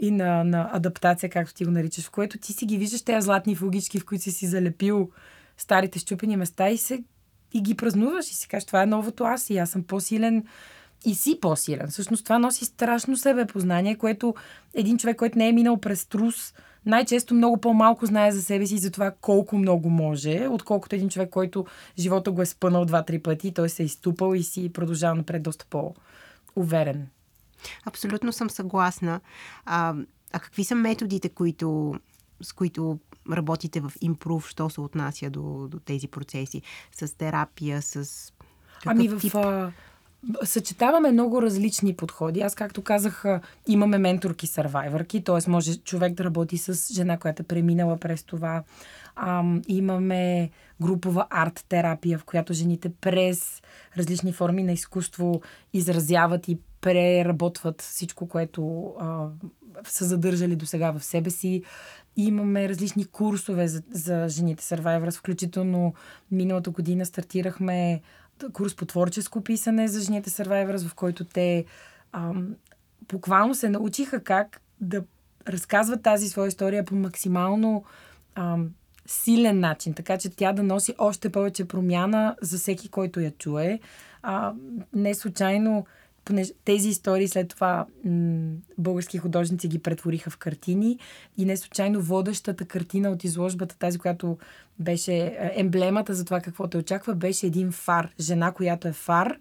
[0.00, 3.24] и на, на адаптация, както ти го наричаш, в което ти си ги виждаш тези
[3.24, 5.10] златни фугички, в които си си залепил
[5.58, 7.04] старите щупени места и, се,
[7.54, 10.44] и ги празнуваш и си кажеш, това е новото аз и аз съм по-силен
[11.04, 11.88] и си по-силен.
[11.88, 14.34] Всъщност това носи страшно себепознание, което
[14.74, 16.54] един човек, който не е минал през трус,
[16.86, 21.08] най-често много по-малко знае за себе си и за това колко много може, отколкото един
[21.08, 21.66] човек, който
[21.98, 25.66] живота го е спънал два-три пъти, той се е изтупал и си продължава напред доста
[25.70, 27.08] по-уверен.
[27.84, 29.20] Абсолютно съм съгласна.
[29.64, 29.94] А,
[30.32, 31.94] а какви са методите, които,
[32.42, 32.98] с които
[33.32, 36.62] работите в импрув, що се отнася до, до тези процеси?
[36.92, 38.32] С терапия, с.
[38.84, 39.20] Ами в.
[39.20, 39.34] Тип?
[40.44, 42.40] Съчетаваме много различни подходи.
[42.40, 43.24] Аз, както казах,
[43.68, 45.50] имаме менторки сървайвърки, т.е.
[45.50, 48.62] може човек да работи с жена, която е преминала през това.
[49.16, 50.50] Ам, имаме
[50.82, 53.62] групова арт-терапия, в която жените през
[53.96, 55.40] различни форми на изкуство
[55.72, 59.26] изразяват и преработват всичко, което а,
[59.84, 61.62] са задържали до сега в себе си.
[62.16, 65.94] Имаме различни курсове за, за жените Survivors, включително
[66.30, 68.00] миналата година стартирахме
[68.52, 71.64] курс по творческо писане за жените Survivors, в който те
[72.12, 72.54] ам,
[73.08, 75.04] буквално се научиха как да
[75.48, 77.84] разказват тази своя история по максимално
[78.34, 78.70] ам,
[79.06, 83.80] силен начин, така че тя да носи още повече промяна за всеки, който я чуе.
[84.22, 84.54] А,
[84.92, 85.86] не случайно
[86.64, 90.98] тези истории след това м- български художници ги претвориха в картини
[91.36, 94.38] и не случайно водещата картина от изложбата, тази, която
[94.78, 98.12] беше е, емблемата за това какво те очаква, беше един фар.
[98.20, 99.38] Жена, която е фар.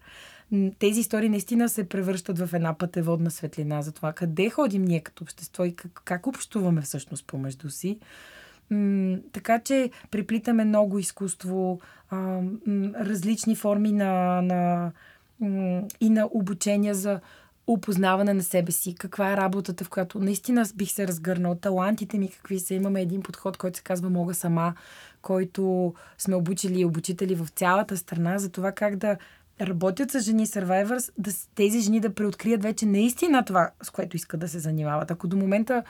[0.79, 5.23] Тези истории наистина се превръщат в една пътеводна светлина за това къде ходим ние като
[5.23, 7.99] общество и как, как общуваме всъщност помежду си.
[8.69, 14.91] М- така че приплитаме много изкуство, а, м- различни форми на, на
[15.99, 17.19] и на обучение за
[17.67, 22.29] опознаване на себе си, каква е работата, в която наистина бих се разгърнал, талантите ми
[22.29, 22.73] какви са.
[22.73, 24.73] Имаме един подход, който се казва Мога сама,
[25.21, 29.17] който сме обучили обучители в цялата страна за това как да
[29.61, 34.39] работят с жени Survivors, да тези жени да преоткрият вече наистина това, с което искат
[34.39, 35.11] да се занимават.
[35.11, 35.83] Ако до момента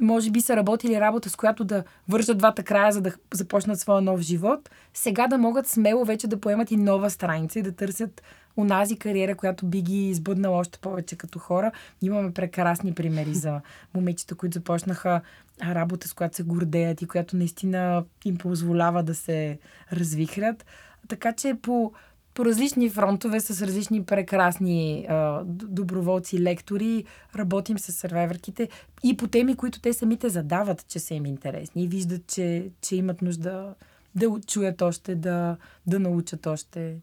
[0.00, 4.00] може би са работили работа, с която да вържат двата края, за да започнат своя
[4.00, 8.22] нов живот, сега да могат смело вече да поемат и нова страница и да търсят
[8.56, 11.72] унази кариера, която би ги избъднала още повече като хора.
[12.02, 13.60] Имаме прекрасни примери за
[13.94, 15.20] момичета, които започнаха
[15.62, 19.58] работа, с която се гордеят и която наистина им позволява да се
[19.92, 20.66] развихрят.
[21.08, 21.92] Така че по,
[22.34, 27.04] по различни фронтове с различни прекрасни а, доброволци, лектори,
[27.36, 28.68] работим с сървайверките
[29.04, 32.96] и по теми, които те самите задават, че са им интересни и виждат, че, че
[32.96, 33.74] имат нужда
[34.14, 36.96] да чуят още, да, да научат още.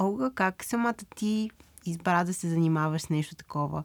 [0.00, 1.50] Олга, как самата ти
[1.86, 3.84] избра да се занимаваш с нещо такова?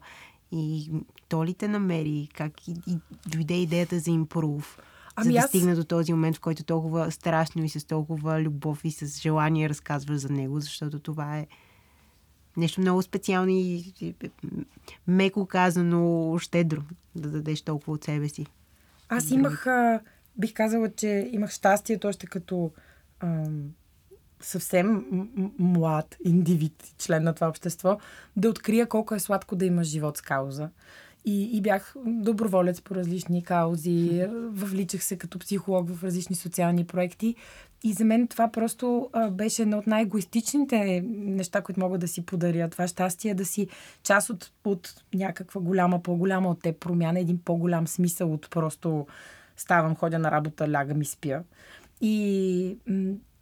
[0.52, 0.90] И
[1.28, 2.28] то ли те намери?
[2.34, 4.78] Как и, и дойде идеята за импрув?
[5.16, 5.48] Ами за да аз...
[5.48, 9.68] стигна до този момент, в който толкова страшно и с толкова любов и с желание
[9.68, 11.46] разказваш за него, защото това е
[12.56, 13.94] нещо много специално и
[15.06, 16.82] меко казано щедро
[17.14, 18.46] да дадеш толкова от себе си.
[19.08, 20.00] Аз имах, а,
[20.36, 22.70] бих казала, че имах щастието още като
[23.20, 23.70] ам,
[24.44, 25.04] съвсем
[25.58, 27.98] млад индивид, член на това общество,
[28.36, 30.70] да открия колко е сладко да имаш живот с кауза.
[31.26, 37.34] И, и бях доброволец по различни каузи, въвличах се като психолог в различни социални проекти.
[37.84, 42.26] И за мен това просто а, беше едно от най-егоистичните неща, които мога да си
[42.26, 42.68] подаря.
[42.68, 43.68] Това щастие е да си
[44.02, 49.06] част от, от някаква голяма, по-голяма от теб промяна, един по-голям смисъл от просто
[49.56, 51.42] ставам, ходя на работа, лягам и спя.
[52.00, 52.76] И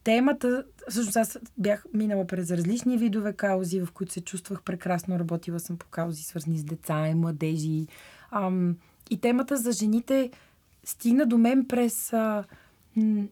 [0.04, 5.18] темата, всъщност аз бях минала през различни видове каузи, в които се чувствах прекрасно.
[5.18, 7.86] Работила съм по каузи, свързани с деца и младежи.
[8.30, 8.76] Ам,
[9.10, 10.30] и темата за жените
[10.84, 12.44] стигна до мен през а,
[12.96, 13.24] м,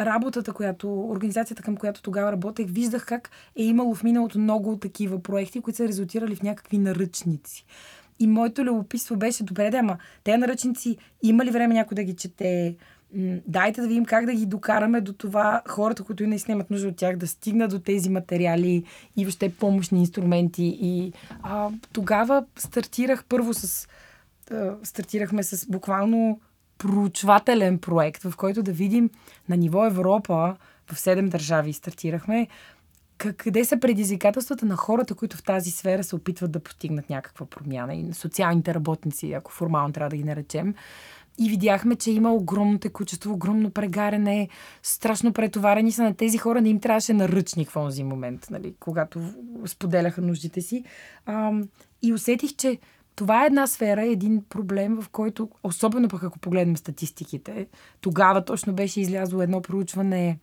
[0.00, 5.22] работата, която, организацията към която тогава работех, виждах как е имало в миналото много такива
[5.22, 7.64] проекти, които са резултирали в някакви наръчници.
[8.18, 12.16] И моето любопитство беше, добре, да, ама те наръчници има ли време някой да ги
[12.16, 12.76] чете?
[13.46, 16.96] Дайте да видим как да ги докараме до това хората, които наистина имат нужда от
[16.96, 18.84] тях, да стигнат до тези материали
[19.16, 20.78] и въобще помощни инструменти.
[20.80, 23.88] И а, тогава стартирах първо с...
[24.50, 26.40] А, стартирахме с буквално
[26.78, 29.10] проучвателен проект, в който да видим
[29.48, 30.56] на ниво Европа,
[30.92, 32.48] в седем държави стартирахме,
[33.36, 37.94] къде са предизвикателствата на хората, които в тази сфера се опитват да постигнат някаква промяна
[37.94, 40.74] и социалните работници, ако формално трябва да ги наречем.
[41.40, 44.48] И видяхме, че има огромно текучество, огромно прегаряне,
[44.82, 49.20] страшно претоварени са на тези хора, не им трябваше наръчник в онзи момент, нали, когато
[49.66, 50.84] споделяха нуждите си.
[51.26, 51.52] А,
[52.02, 52.78] и усетих, че
[53.16, 57.66] това е една сфера, един проблем, в който, особено пък ако погледнем статистиките,
[58.00, 60.38] тогава точно беше излязло едно проучване,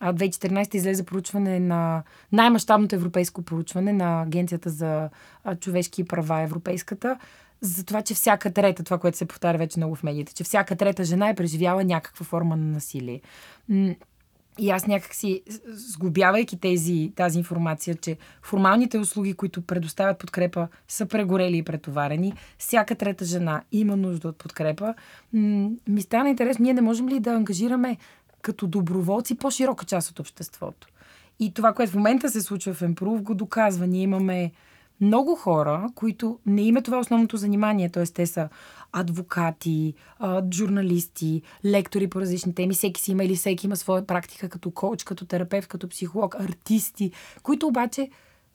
[0.00, 5.08] а 2014 излезе проучване на най-мащабното европейско проучване на Агенцията за
[5.60, 7.18] човешки права европейската,
[7.60, 10.76] за това, че всяка трета, това, което се повтаря вече много в медиите, че всяка
[10.76, 13.20] трета жена е преживяла някаква форма на насилие.
[14.60, 21.56] И аз някакси, сгубявайки тези, тази информация, че формалните услуги, които предоставят подкрепа, са прегорели
[21.56, 24.94] и претоварени, всяка трета жена има нужда от подкрепа,
[25.32, 27.96] ми стана интересно, ние не можем ли да ангажираме
[28.42, 30.88] като доброволци по-широка част от обществото.
[31.40, 33.86] И това, което в момента се случва в Емпрув, го доказва.
[33.86, 34.52] Ние имаме
[35.00, 38.04] много хора, които не има това основното занимание, т.е.
[38.04, 38.48] те са
[38.92, 39.94] адвокати,
[40.54, 45.04] журналисти, лектори по различни теми, всеки си има или всеки има своя практика като коуч,
[45.04, 48.10] като терапевт, като психолог, артисти, които обаче,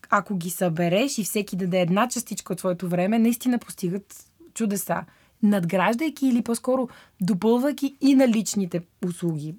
[0.09, 5.03] ако ги събереш и всеки даде една частичка от своето време, наистина постигат чудеса
[5.43, 6.89] надграждайки или по-скоро
[7.21, 9.55] допълвайки и на личните услуги.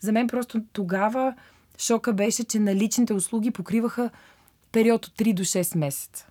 [0.00, 1.34] За мен просто тогава
[1.78, 4.10] шока беше, че наличните услуги покриваха
[4.72, 6.26] период от 3 до 6 месеца.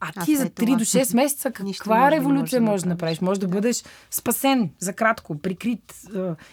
[0.00, 0.76] А, а ти за 3 това...
[0.76, 3.20] до 6 месеца каква революция можеш да направиш?
[3.20, 5.94] Може да, да бъдеш спасен за кратко, прикрит,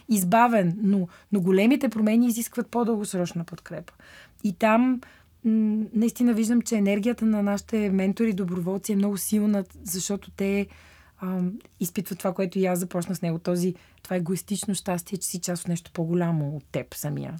[0.09, 3.93] избавен, но, но големите промени изискват по-дългосрочна подкрепа.
[4.43, 5.01] И там
[5.43, 10.67] наистина виждам, че енергията на нашите ментори, доброволци е много силна, защото те
[11.19, 11.41] а,
[11.79, 13.39] изпитва това, което и аз започна с него.
[13.39, 17.35] Този, това егоистично щастие, че си част от нещо по-голямо от теб самия.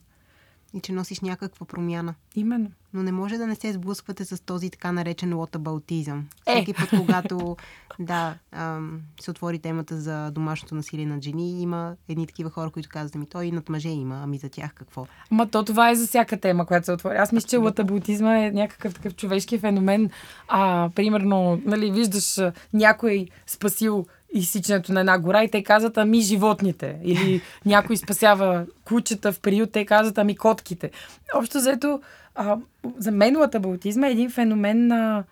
[0.74, 2.16] И че носиш някаква промяна.
[2.36, 6.28] Именно но не може да не се сблъсквате с този така наречен лотабалтизъм.
[6.48, 6.52] Е.
[6.52, 7.58] Всеки път, когато
[8.00, 12.90] да, ам, се отвори темата за домашното насилие над жени, има едни такива хора, които
[12.90, 15.06] казват ми, той и над мъже има, ами за тях какво?
[15.32, 17.18] Ма то това е за всяка тема, която се отвори.
[17.18, 20.10] Аз мисля, че лотабалтизма е някакъв такъв човешки феномен.
[20.48, 22.40] А, примерно, нали, виждаш
[22.74, 27.00] някой спасил изсичането на една гора и те казват, ами животните.
[27.04, 30.92] Или някой спасява кучета в приют, те казват, ами котките.
[31.36, 32.02] Общо заето,
[32.36, 32.58] а,
[32.98, 35.24] за мен латабалтизма е един феномен на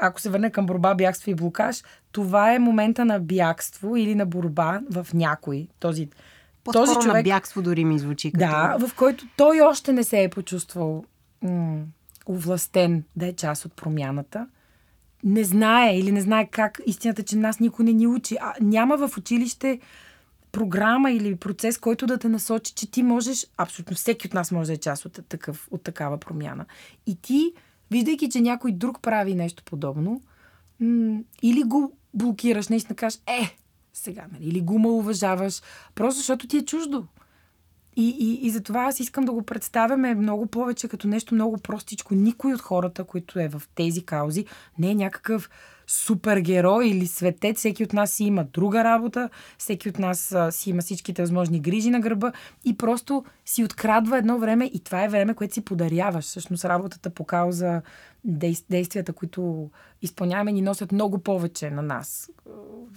[0.00, 1.82] ако се върне към борба, бягство и блокаж,
[2.12, 5.68] това е момента на бягство или на борба в някой.
[5.80, 6.08] Този,
[6.64, 8.32] По-скоро този човек, на бягство дори ми звучи.
[8.32, 8.38] Като...
[8.46, 11.04] Да, в който той още не се е почувствал
[11.42, 11.82] м-
[12.26, 14.46] увластен да е част от промяната.
[15.24, 18.36] Не знае или не знае как истината, че нас никой не ни учи.
[18.40, 19.80] А, няма в училище
[20.52, 24.66] програма или процес, който да те насочи, че ти можеш, абсолютно всеки от нас може
[24.66, 26.66] да е част от, такъв, от такава промяна.
[27.06, 27.52] И ти,
[27.90, 30.22] виждайки, че някой друг прави нещо подобно,
[30.80, 33.56] м- или го блокираш, наистина кажеш, е,
[33.92, 35.62] сега, нали, или го уважаваш,
[35.94, 37.06] просто защото ти е чуждо.
[38.00, 42.14] И, и, и затова аз искам да го представяме много повече като нещо много простичко.
[42.14, 44.46] Никой от хората, които е в тези каузи,
[44.78, 45.50] не е някакъв
[45.88, 47.58] супергерой или светец.
[47.58, 51.90] Всеки от нас си има друга работа, всеки от нас си има всичките възможни грижи
[51.90, 52.32] на гърба
[52.64, 56.24] и просто си открадва едно време и това е време, което си подаряваш.
[56.24, 57.82] Всъщност работата по кауза,
[58.70, 59.70] действията, които
[60.02, 62.30] изпълняваме, ни носят много повече на нас.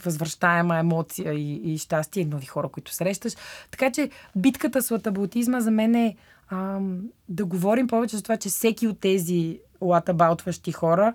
[0.03, 3.33] Възвръщаема емоция и, и щастие, нови хора, които срещаш.
[3.71, 6.15] Така че битката с латабаутизма за мен е
[6.49, 11.13] ам, да говорим повече за това, че всеки от тези латабаутващи хора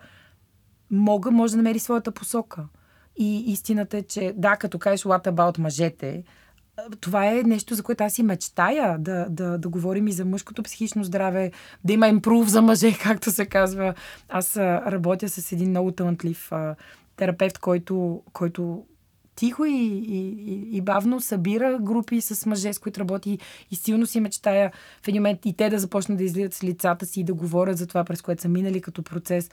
[0.91, 2.65] мога, може да намери своята посока.
[3.19, 6.25] И истината е, че да, като кажеш what about мъжете,
[7.01, 10.63] това е нещо, за което аз и мечтая да, да, да говорим и за мъжкото
[10.63, 11.53] психично здраве,
[11.85, 13.95] да има импрув за мъже, както се казва.
[14.29, 16.77] Аз работя с един много талантлив а,
[17.17, 18.85] терапевт, който, който
[19.37, 23.39] тихо и, и, и, и бавно събира групи с мъже, с които работи
[23.71, 24.73] и силно си мечтая
[25.03, 27.79] в един момент и те да започнат да излизат с лицата си и да говорят
[27.79, 29.51] за това, през което са минали като процес.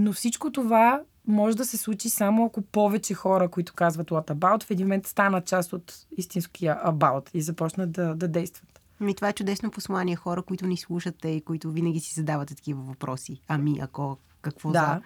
[0.00, 4.64] Но всичко това може да се случи само ако повече хора, които казват what about,
[4.64, 8.80] в един момент станат част от истинския about и започнат да, да действат.
[9.00, 10.16] Ми, това е чудесно послание.
[10.16, 13.40] Хора, които ни слушате и които винаги си задавате такива въпроси.
[13.48, 14.78] Ами, ако, какво да.
[14.78, 15.00] за...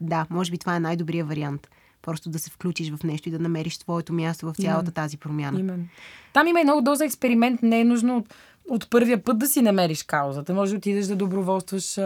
[0.00, 1.68] Да, може би това е най-добрият вариант.
[2.02, 4.92] Просто да се включиш в нещо и да намериш своето място в цялата Имен.
[4.92, 5.60] тази промяна.
[5.60, 5.84] Именно.
[6.32, 7.62] Там има и много доза експеримент.
[7.62, 8.24] Не е нужно
[8.70, 10.54] от първия път да си намериш каузата.
[10.54, 11.98] Може да отидеш да доброволстваш.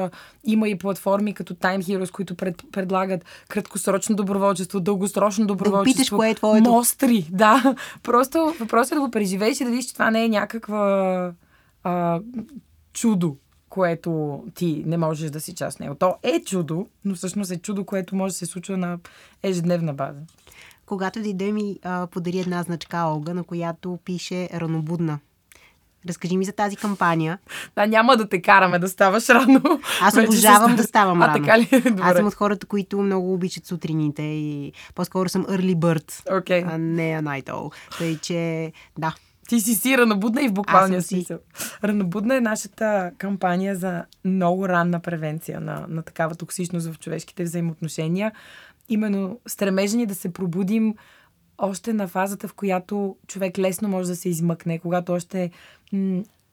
[0.45, 5.93] Има и платформи като Time Heroes, които пред, предлагат краткосрочно доброволчество, дългосрочно доброволчество.
[5.93, 6.71] Да питаш кое е твоето.
[6.71, 7.75] Мостри, да.
[8.03, 11.33] Просто въпросът е да го преживееш и да видиш, че това не е някаква
[11.85, 12.21] а,
[12.93, 13.37] чудо
[13.69, 15.95] което ти не можеш да си част него.
[15.95, 18.99] То е чудо, но всъщност е чудо, което може да се случва на
[19.43, 20.21] ежедневна база.
[20.87, 25.19] когато дойде ми а, подари една значка Олга, на която пише ранобудна.
[26.09, 27.39] Разкажи ми за тази кампания.
[27.75, 29.81] Да, няма да те караме да ставаш рано.
[30.01, 31.45] Аз обожавам да ставам а, рано.
[31.45, 31.69] Така ли?
[31.91, 32.03] Добре.
[32.03, 36.75] Аз съм от хората, които много обичат сутрините и по-скоро съм early bird, okay.
[36.75, 37.75] а не a night owl.
[37.99, 39.15] Тъй, че да.
[39.49, 41.39] Ти си си ранобудна и в буквалния смисъл.
[41.85, 48.33] Ранобудна е нашата кампания за много ранна превенция на, на такава токсичност в човешките взаимоотношения.
[48.89, 50.95] Именно стремежени да се пробудим
[51.59, 55.51] още на фазата, в която човек лесно може да се измъкне, когато още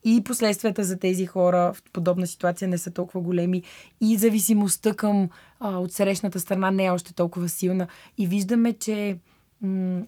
[0.03, 3.63] и последствията за тези хора в подобна ситуация не са толкова големи
[4.01, 5.29] и зависимостта към
[5.59, 7.87] а, от срещната страна не е още толкова силна.
[8.17, 9.17] И виждаме, че
[9.61, 10.01] м-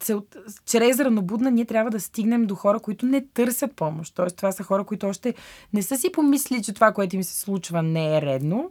[0.00, 0.22] цел,
[0.66, 4.14] чрез ранобудна ние трябва да стигнем до хора, които не търсят помощ.
[4.14, 5.34] Тоест, това са хора, които още
[5.72, 8.70] не са си помислили, че това, което им се случва, не е редно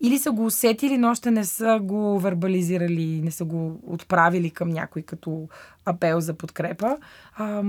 [0.00, 4.68] или са го усетили, но още не са го вербализирали, не са го отправили към
[4.68, 5.48] някой като
[5.84, 6.96] апел за подкрепа.
[7.36, 7.62] А,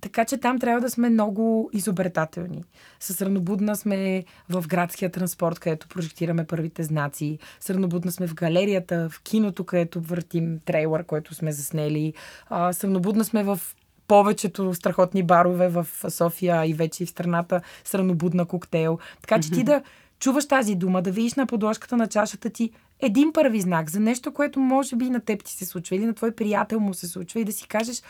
[0.00, 2.64] така че там трябва да сме много изобретателни.
[3.00, 7.38] С ранобудна сме в градския транспорт, където прожектираме първите знаци.
[7.60, 12.14] С ранобудна сме в галерията, в киното, където въртим трейлър, който сме заснели.
[12.48, 13.60] А, с ранобудна сме в
[14.08, 18.98] повечето страхотни барове в София и вече и в страната с ранобудна коктейл.
[19.20, 19.82] Така че ти да
[20.18, 24.32] чуваш тази дума, да видиш на подложката на чашата ти един първи знак за нещо,
[24.32, 27.40] което може би на теб ти се случва или на твой приятел му се случва
[27.40, 28.02] и да си кажеш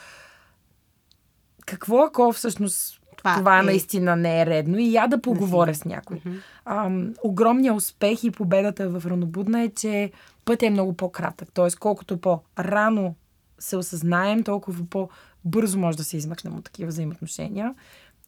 [1.67, 3.63] какво ако всъщност това, това е...
[3.63, 6.17] наистина не е редно и я да поговоря с някой.
[6.17, 6.41] Mm-hmm.
[6.65, 10.11] Ам, огромният успех и победата в Ранобудна е, че
[10.45, 11.49] пътят е много по-кратък.
[11.55, 13.15] Тоест, колкото по-рано
[13.59, 17.75] се осъзнаем, толкова по-бързо може да се измъкнем от такива взаимоотношения.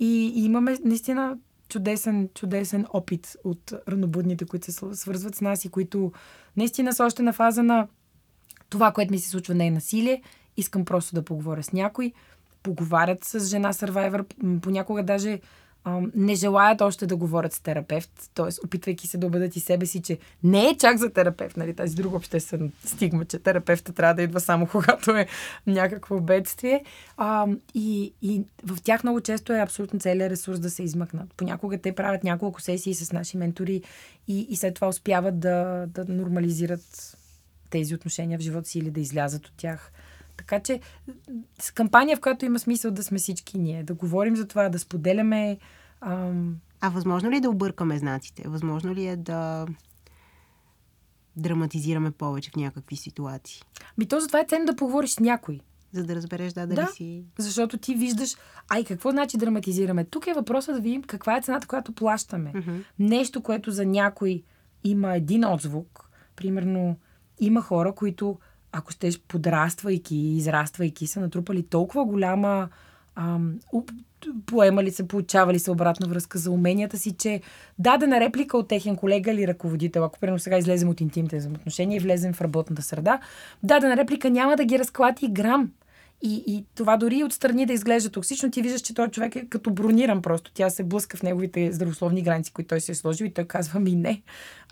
[0.00, 1.36] И, и имаме наистина
[1.68, 6.12] чудесен, чудесен опит от ранобудните, които се свързват с нас и които
[6.56, 7.88] наистина са още на фаза на
[8.70, 10.22] това, което ми се случва не е насилие.
[10.56, 12.12] Искам просто да поговоря с някой.
[12.62, 14.60] Поговарят с жена Survivor.
[14.60, 15.40] Понякога даже
[16.14, 18.64] не желаят още да говорят с терапевт, т.е.
[18.64, 21.96] опитвайки се да убедят и себе си, че не е чак за терапевт, нали, тази
[21.96, 25.26] друга обществена стигма, че терапевта трябва да идва само когато е
[25.66, 26.84] някакво бедствие.
[27.16, 31.34] А, и, и в тях много често е абсолютно целият ресурс да се измъкнат.
[31.36, 33.82] Понякога те правят няколко сесии с наши ментори
[34.28, 37.16] и, и след това успяват да, да нормализират
[37.70, 39.92] тези отношения в живота си или да излязат от тях.
[40.36, 40.80] Така че
[41.60, 44.78] с кампания, в която има смисъл да сме всички ние, да говорим за това, да
[44.78, 45.58] споделяме.
[46.00, 46.56] Ам...
[46.80, 48.48] А възможно ли е да объркаме знаците?
[48.48, 49.66] Възможно ли е да
[51.36, 53.62] драматизираме повече в някакви ситуации?
[53.98, 55.60] Ми то затова е ценно да поговориш с някой.
[55.92, 57.24] За да разбереш, да, дали да, си...
[57.38, 58.36] защото ти виждаш...
[58.68, 60.04] Ай, какво значи драматизираме?
[60.04, 62.52] Тук е въпросът да видим каква е цената, която плащаме.
[62.52, 62.84] Mm-hmm.
[62.98, 64.42] Нещо, което за някой
[64.84, 66.10] има един отзвук.
[66.36, 66.96] Примерно,
[67.40, 68.38] има хора, които
[68.72, 72.68] ако щеш, подраствайки и израствайки, са натрупали толкова голяма
[73.14, 73.58] ам,
[74.46, 77.40] поемали се, получавали се обратна връзка за уменията си, че
[77.78, 82.00] дадена реплика от техен колега или ръководител, ако примерно сега излезем от интимните взаимоотношения и
[82.00, 83.20] влезем в работната среда,
[83.62, 85.70] дадена реплика няма да ги разклати грам.
[86.22, 89.70] И, и това дори отстрани да изглежда токсично, ти виждаш, че този човек е като
[89.70, 90.50] брониран просто.
[90.54, 93.80] Тя се блъска в неговите здравословни граници, които той се е сложил и той казва
[93.80, 94.22] ми не.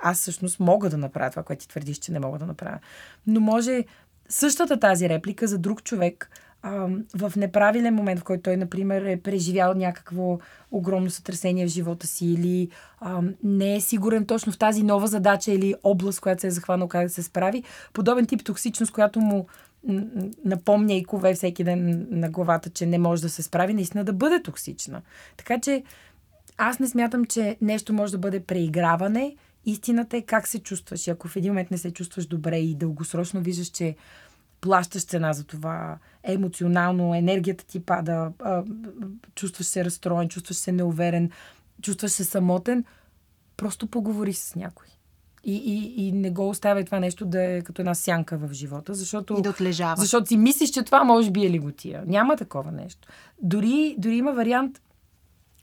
[0.02, 2.78] Аз всъщност мога да направя това, което ти твърдиш, че не мога да направя.
[3.26, 3.84] Но може
[4.28, 6.30] същата тази реплика за друг човек
[7.16, 10.38] в неправилен момент, в който той, например, е преживял някакво
[10.70, 12.68] огромно сътресение в живота си или
[13.00, 16.88] а, не е сигурен точно в тази нова задача или област, която се е захванал
[16.88, 17.62] как да се справи,
[17.92, 19.46] подобен тип токсичност, която му
[20.44, 24.12] напомня и кове всеки ден на главата, че не може да се справи, наистина да
[24.12, 25.02] бъде токсична.
[25.36, 25.82] Така че
[26.58, 29.36] аз не смятам, че нещо може да бъде преиграване.
[29.66, 31.06] Истината е как се чувстваш.
[31.06, 33.96] И ако в един момент не се чувстваш добре и дългосрочно виждаш, че
[34.66, 38.32] плащаш цена за това, емоционално, енергията ти пада,
[39.34, 41.30] чувстваш се разстроен, чувстваш се неуверен,
[41.82, 42.84] чувстваш се самотен,
[43.56, 44.86] просто поговори с някой.
[45.44, 48.94] И, и, и не го оставя това нещо да е като една сянка в живота,
[48.94, 49.36] защото...
[49.38, 49.96] И да отлежава.
[49.96, 52.02] Защото си мислиш, че това може би е лиготия.
[52.06, 53.08] Няма такова нещо.
[53.42, 54.80] Дори, дори има вариант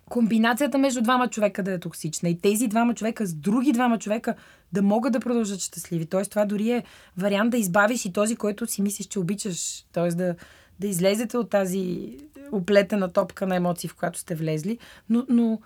[0.10, 4.36] комбинацията между двама човека да е токсична и тези двама човека с други двама човека
[4.74, 6.06] да могат да продължат щастливи.
[6.06, 6.84] Тоест, това дори е
[7.18, 9.86] вариант да избавиш и този, който си мислиш, че обичаш.
[9.93, 10.36] Тоест, да,
[10.80, 12.16] да излезете от тази
[12.51, 14.78] оплетена топка на емоции, в която сте влезли.
[15.10, 15.60] Но, но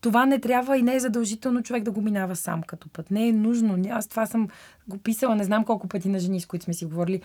[0.00, 3.10] това не трябва и не е задължително човек да го минава сам като път.
[3.10, 3.84] Не е нужно.
[3.90, 4.48] Аз това съм
[4.88, 7.22] го писала, не знам колко пъти на жени, с които сме си говорили.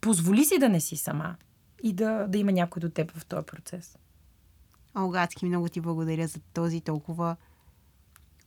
[0.00, 1.36] Позволи си да не си сама
[1.82, 3.98] и да, да има някой до теб в този процес.
[4.98, 7.36] Олгацки, много ти благодаря за този толкова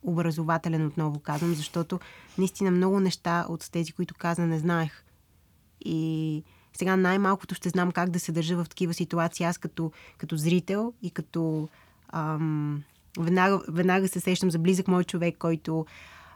[0.02, 2.00] образователен отново казвам, защото
[2.38, 5.04] наистина много неща от тези, които каза, не знаех.
[5.84, 6.42] И
[6.72, 10.92] сега най-малкото ще знам как да се държа в такива ситуации аз като, като зрител
[11.02, 11.68] и като
[12.08, 12.82] ам,
[13.18, 15.86] веднага, веднага се сещам за близък мой човек, който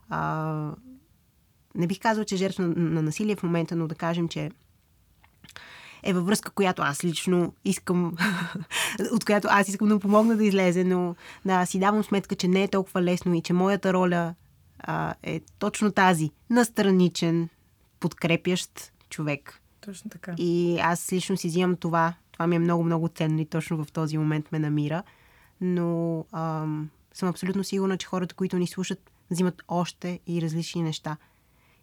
[0.09, 0.73] а,
[1.75, 4.51] не бих казал, че е жертва на, на насилие в момента, но да кажем, че
[6.03, 8.17] е във връзка, която аз лично искам,
[9.13, 12.49] от която аз искам да му помогна да излезе, но да си давам сметка, че
[12.49, 14.35] не е толкова лесно и че моята роля
[14.79, 16.31] а, е точно тази.
[16.51, 17.49] Настраничен,
[18.01, 19.61] подкрепящ човек.
[19.81, 20.35] Точно така.
[20.39, 22.15] И аз лично си взимам това.
[22.33, 25.03] Това ми е много-много ценно и точно в този момент ме намира.
[25.61, 31.17] Но ам, съм абсолютно сигурна, че хората, които ни слушат, взимат още и различни неща.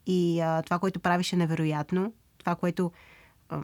[0.05, 2.13] И а, това, което правиш е невероятно.
[2.37, 2.91] Това, което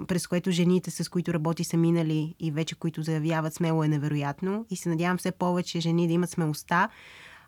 [0.07, 4.65] през което жените, с които работи са минали и вече които заявяват смело е невероятно.
[4.69, 6.89] И се надявам все повече жени да имат смелостта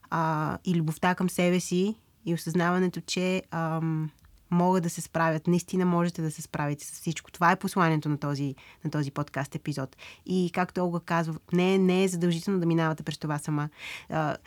[0.09, 4.09] а, и любовта към себе си и осъзнаването, че ам,
[4.51, 5.47] могат да се справят.
[5.47, 7.31] Наистина можете да се справите с всичко.
[7.31, 9.97] Това е посланието на този, на този подкаст епизод.
[10.25, 13.69] И както Олга казва, не, не е задължително да минавате през това сама.
[14.09, 14.37] А,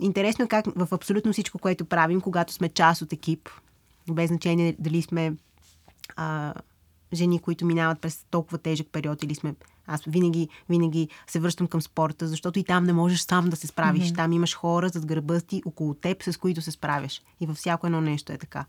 [0.00, 3.48] интересно е как в абсолютно всичко, което правим, когато сме част от екип,
[4.10, 5.32] без значение дали сме
[6.16, 6.54] а,
[7.12, 9.54] жени, които минават през толкова тежък период или сме
[9.86, 13.66] аз винаги, винаги се връщам към спорта, защото и там не можеш сам да се
[13.66, 14.02] справиш.
[14.02, 14.16] Mm-hmm.
[14.16, 17.22] Там имаш хора зад гърба ти, около теб, с които се справяш.
[17.40, 18.64] И във всяко едно нещо е така.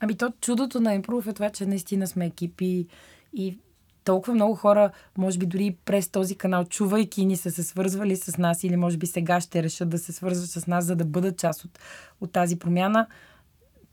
[0.00, 2.86] Ами то чудото на импров е това, че наистина сме екипи
[3.32, 3.58] и
[4.04, 8.38] толкова много хора, може би дори през този канал, чувайки ни са се свързвали с
[8.38, 11.38] нас или може би сега ще решат да се свързват с нас, за да бъдат
[11.38, 11.78] част от,
[12.20, 13.06] от тази промяна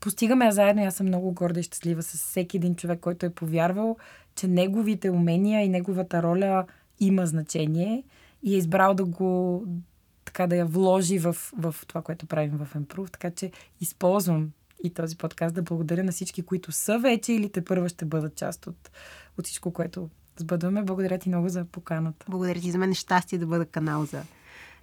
[0.06, 0.84] постигаме я заедно.
[0.84, 3.96] Аз съм много горда и щастлива с всеки един човек, който е повярвал,
[4.36, 6.66] че неговите умения и неговата роля
[7.00, 8.04] има значение
[8.42, 9.64] и е избрал да го
[10.24, 13.12] така да я вложи в, в това, което правим в Improve.
[13.12, 13.50] Така че
[13.80, 14.50] използвам
[14.84, 18.34] и този подкаст да благодаря на всички, които са вече или те първа ще бъдат
[18.34, 18.90] част от,
[19.38, 20.82] от всичко, което сбъдваме.
[20.82, 22.26] Благодаря ти много за поканата.
[22.28, 22.70] Благодаря ти.
[22.70, 24.22] За мен е щастие да бъда канал за,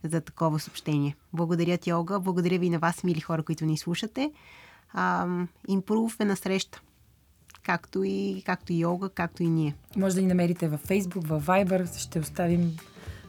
[0.04, 1.16] за такова съобщение.
[1.34, 2.20] Благодаря ти, Олга.
[2.20, 4.32] Благодаря ви на вас, мили хора, които ни слушате
[5.68, 6.82] импрув е насреща.
[7.66, 9.76] Както и, както и йога, както и ние.
[9.96, 11.98] Може да ни намерите във Facebook, във Viber.
[11.98, 12.78] Ще оставим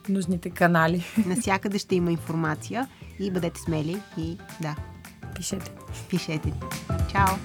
[0.09, 1.05] нужните канали.
[1.27, 2.89] Насякъде ще има информация
[3.21, 4.77] и бъдете смели и да.
[5.35, 5.71] Пишете.
[6.11, 6.53] Пишете.
[7.13, 7.37] Чао!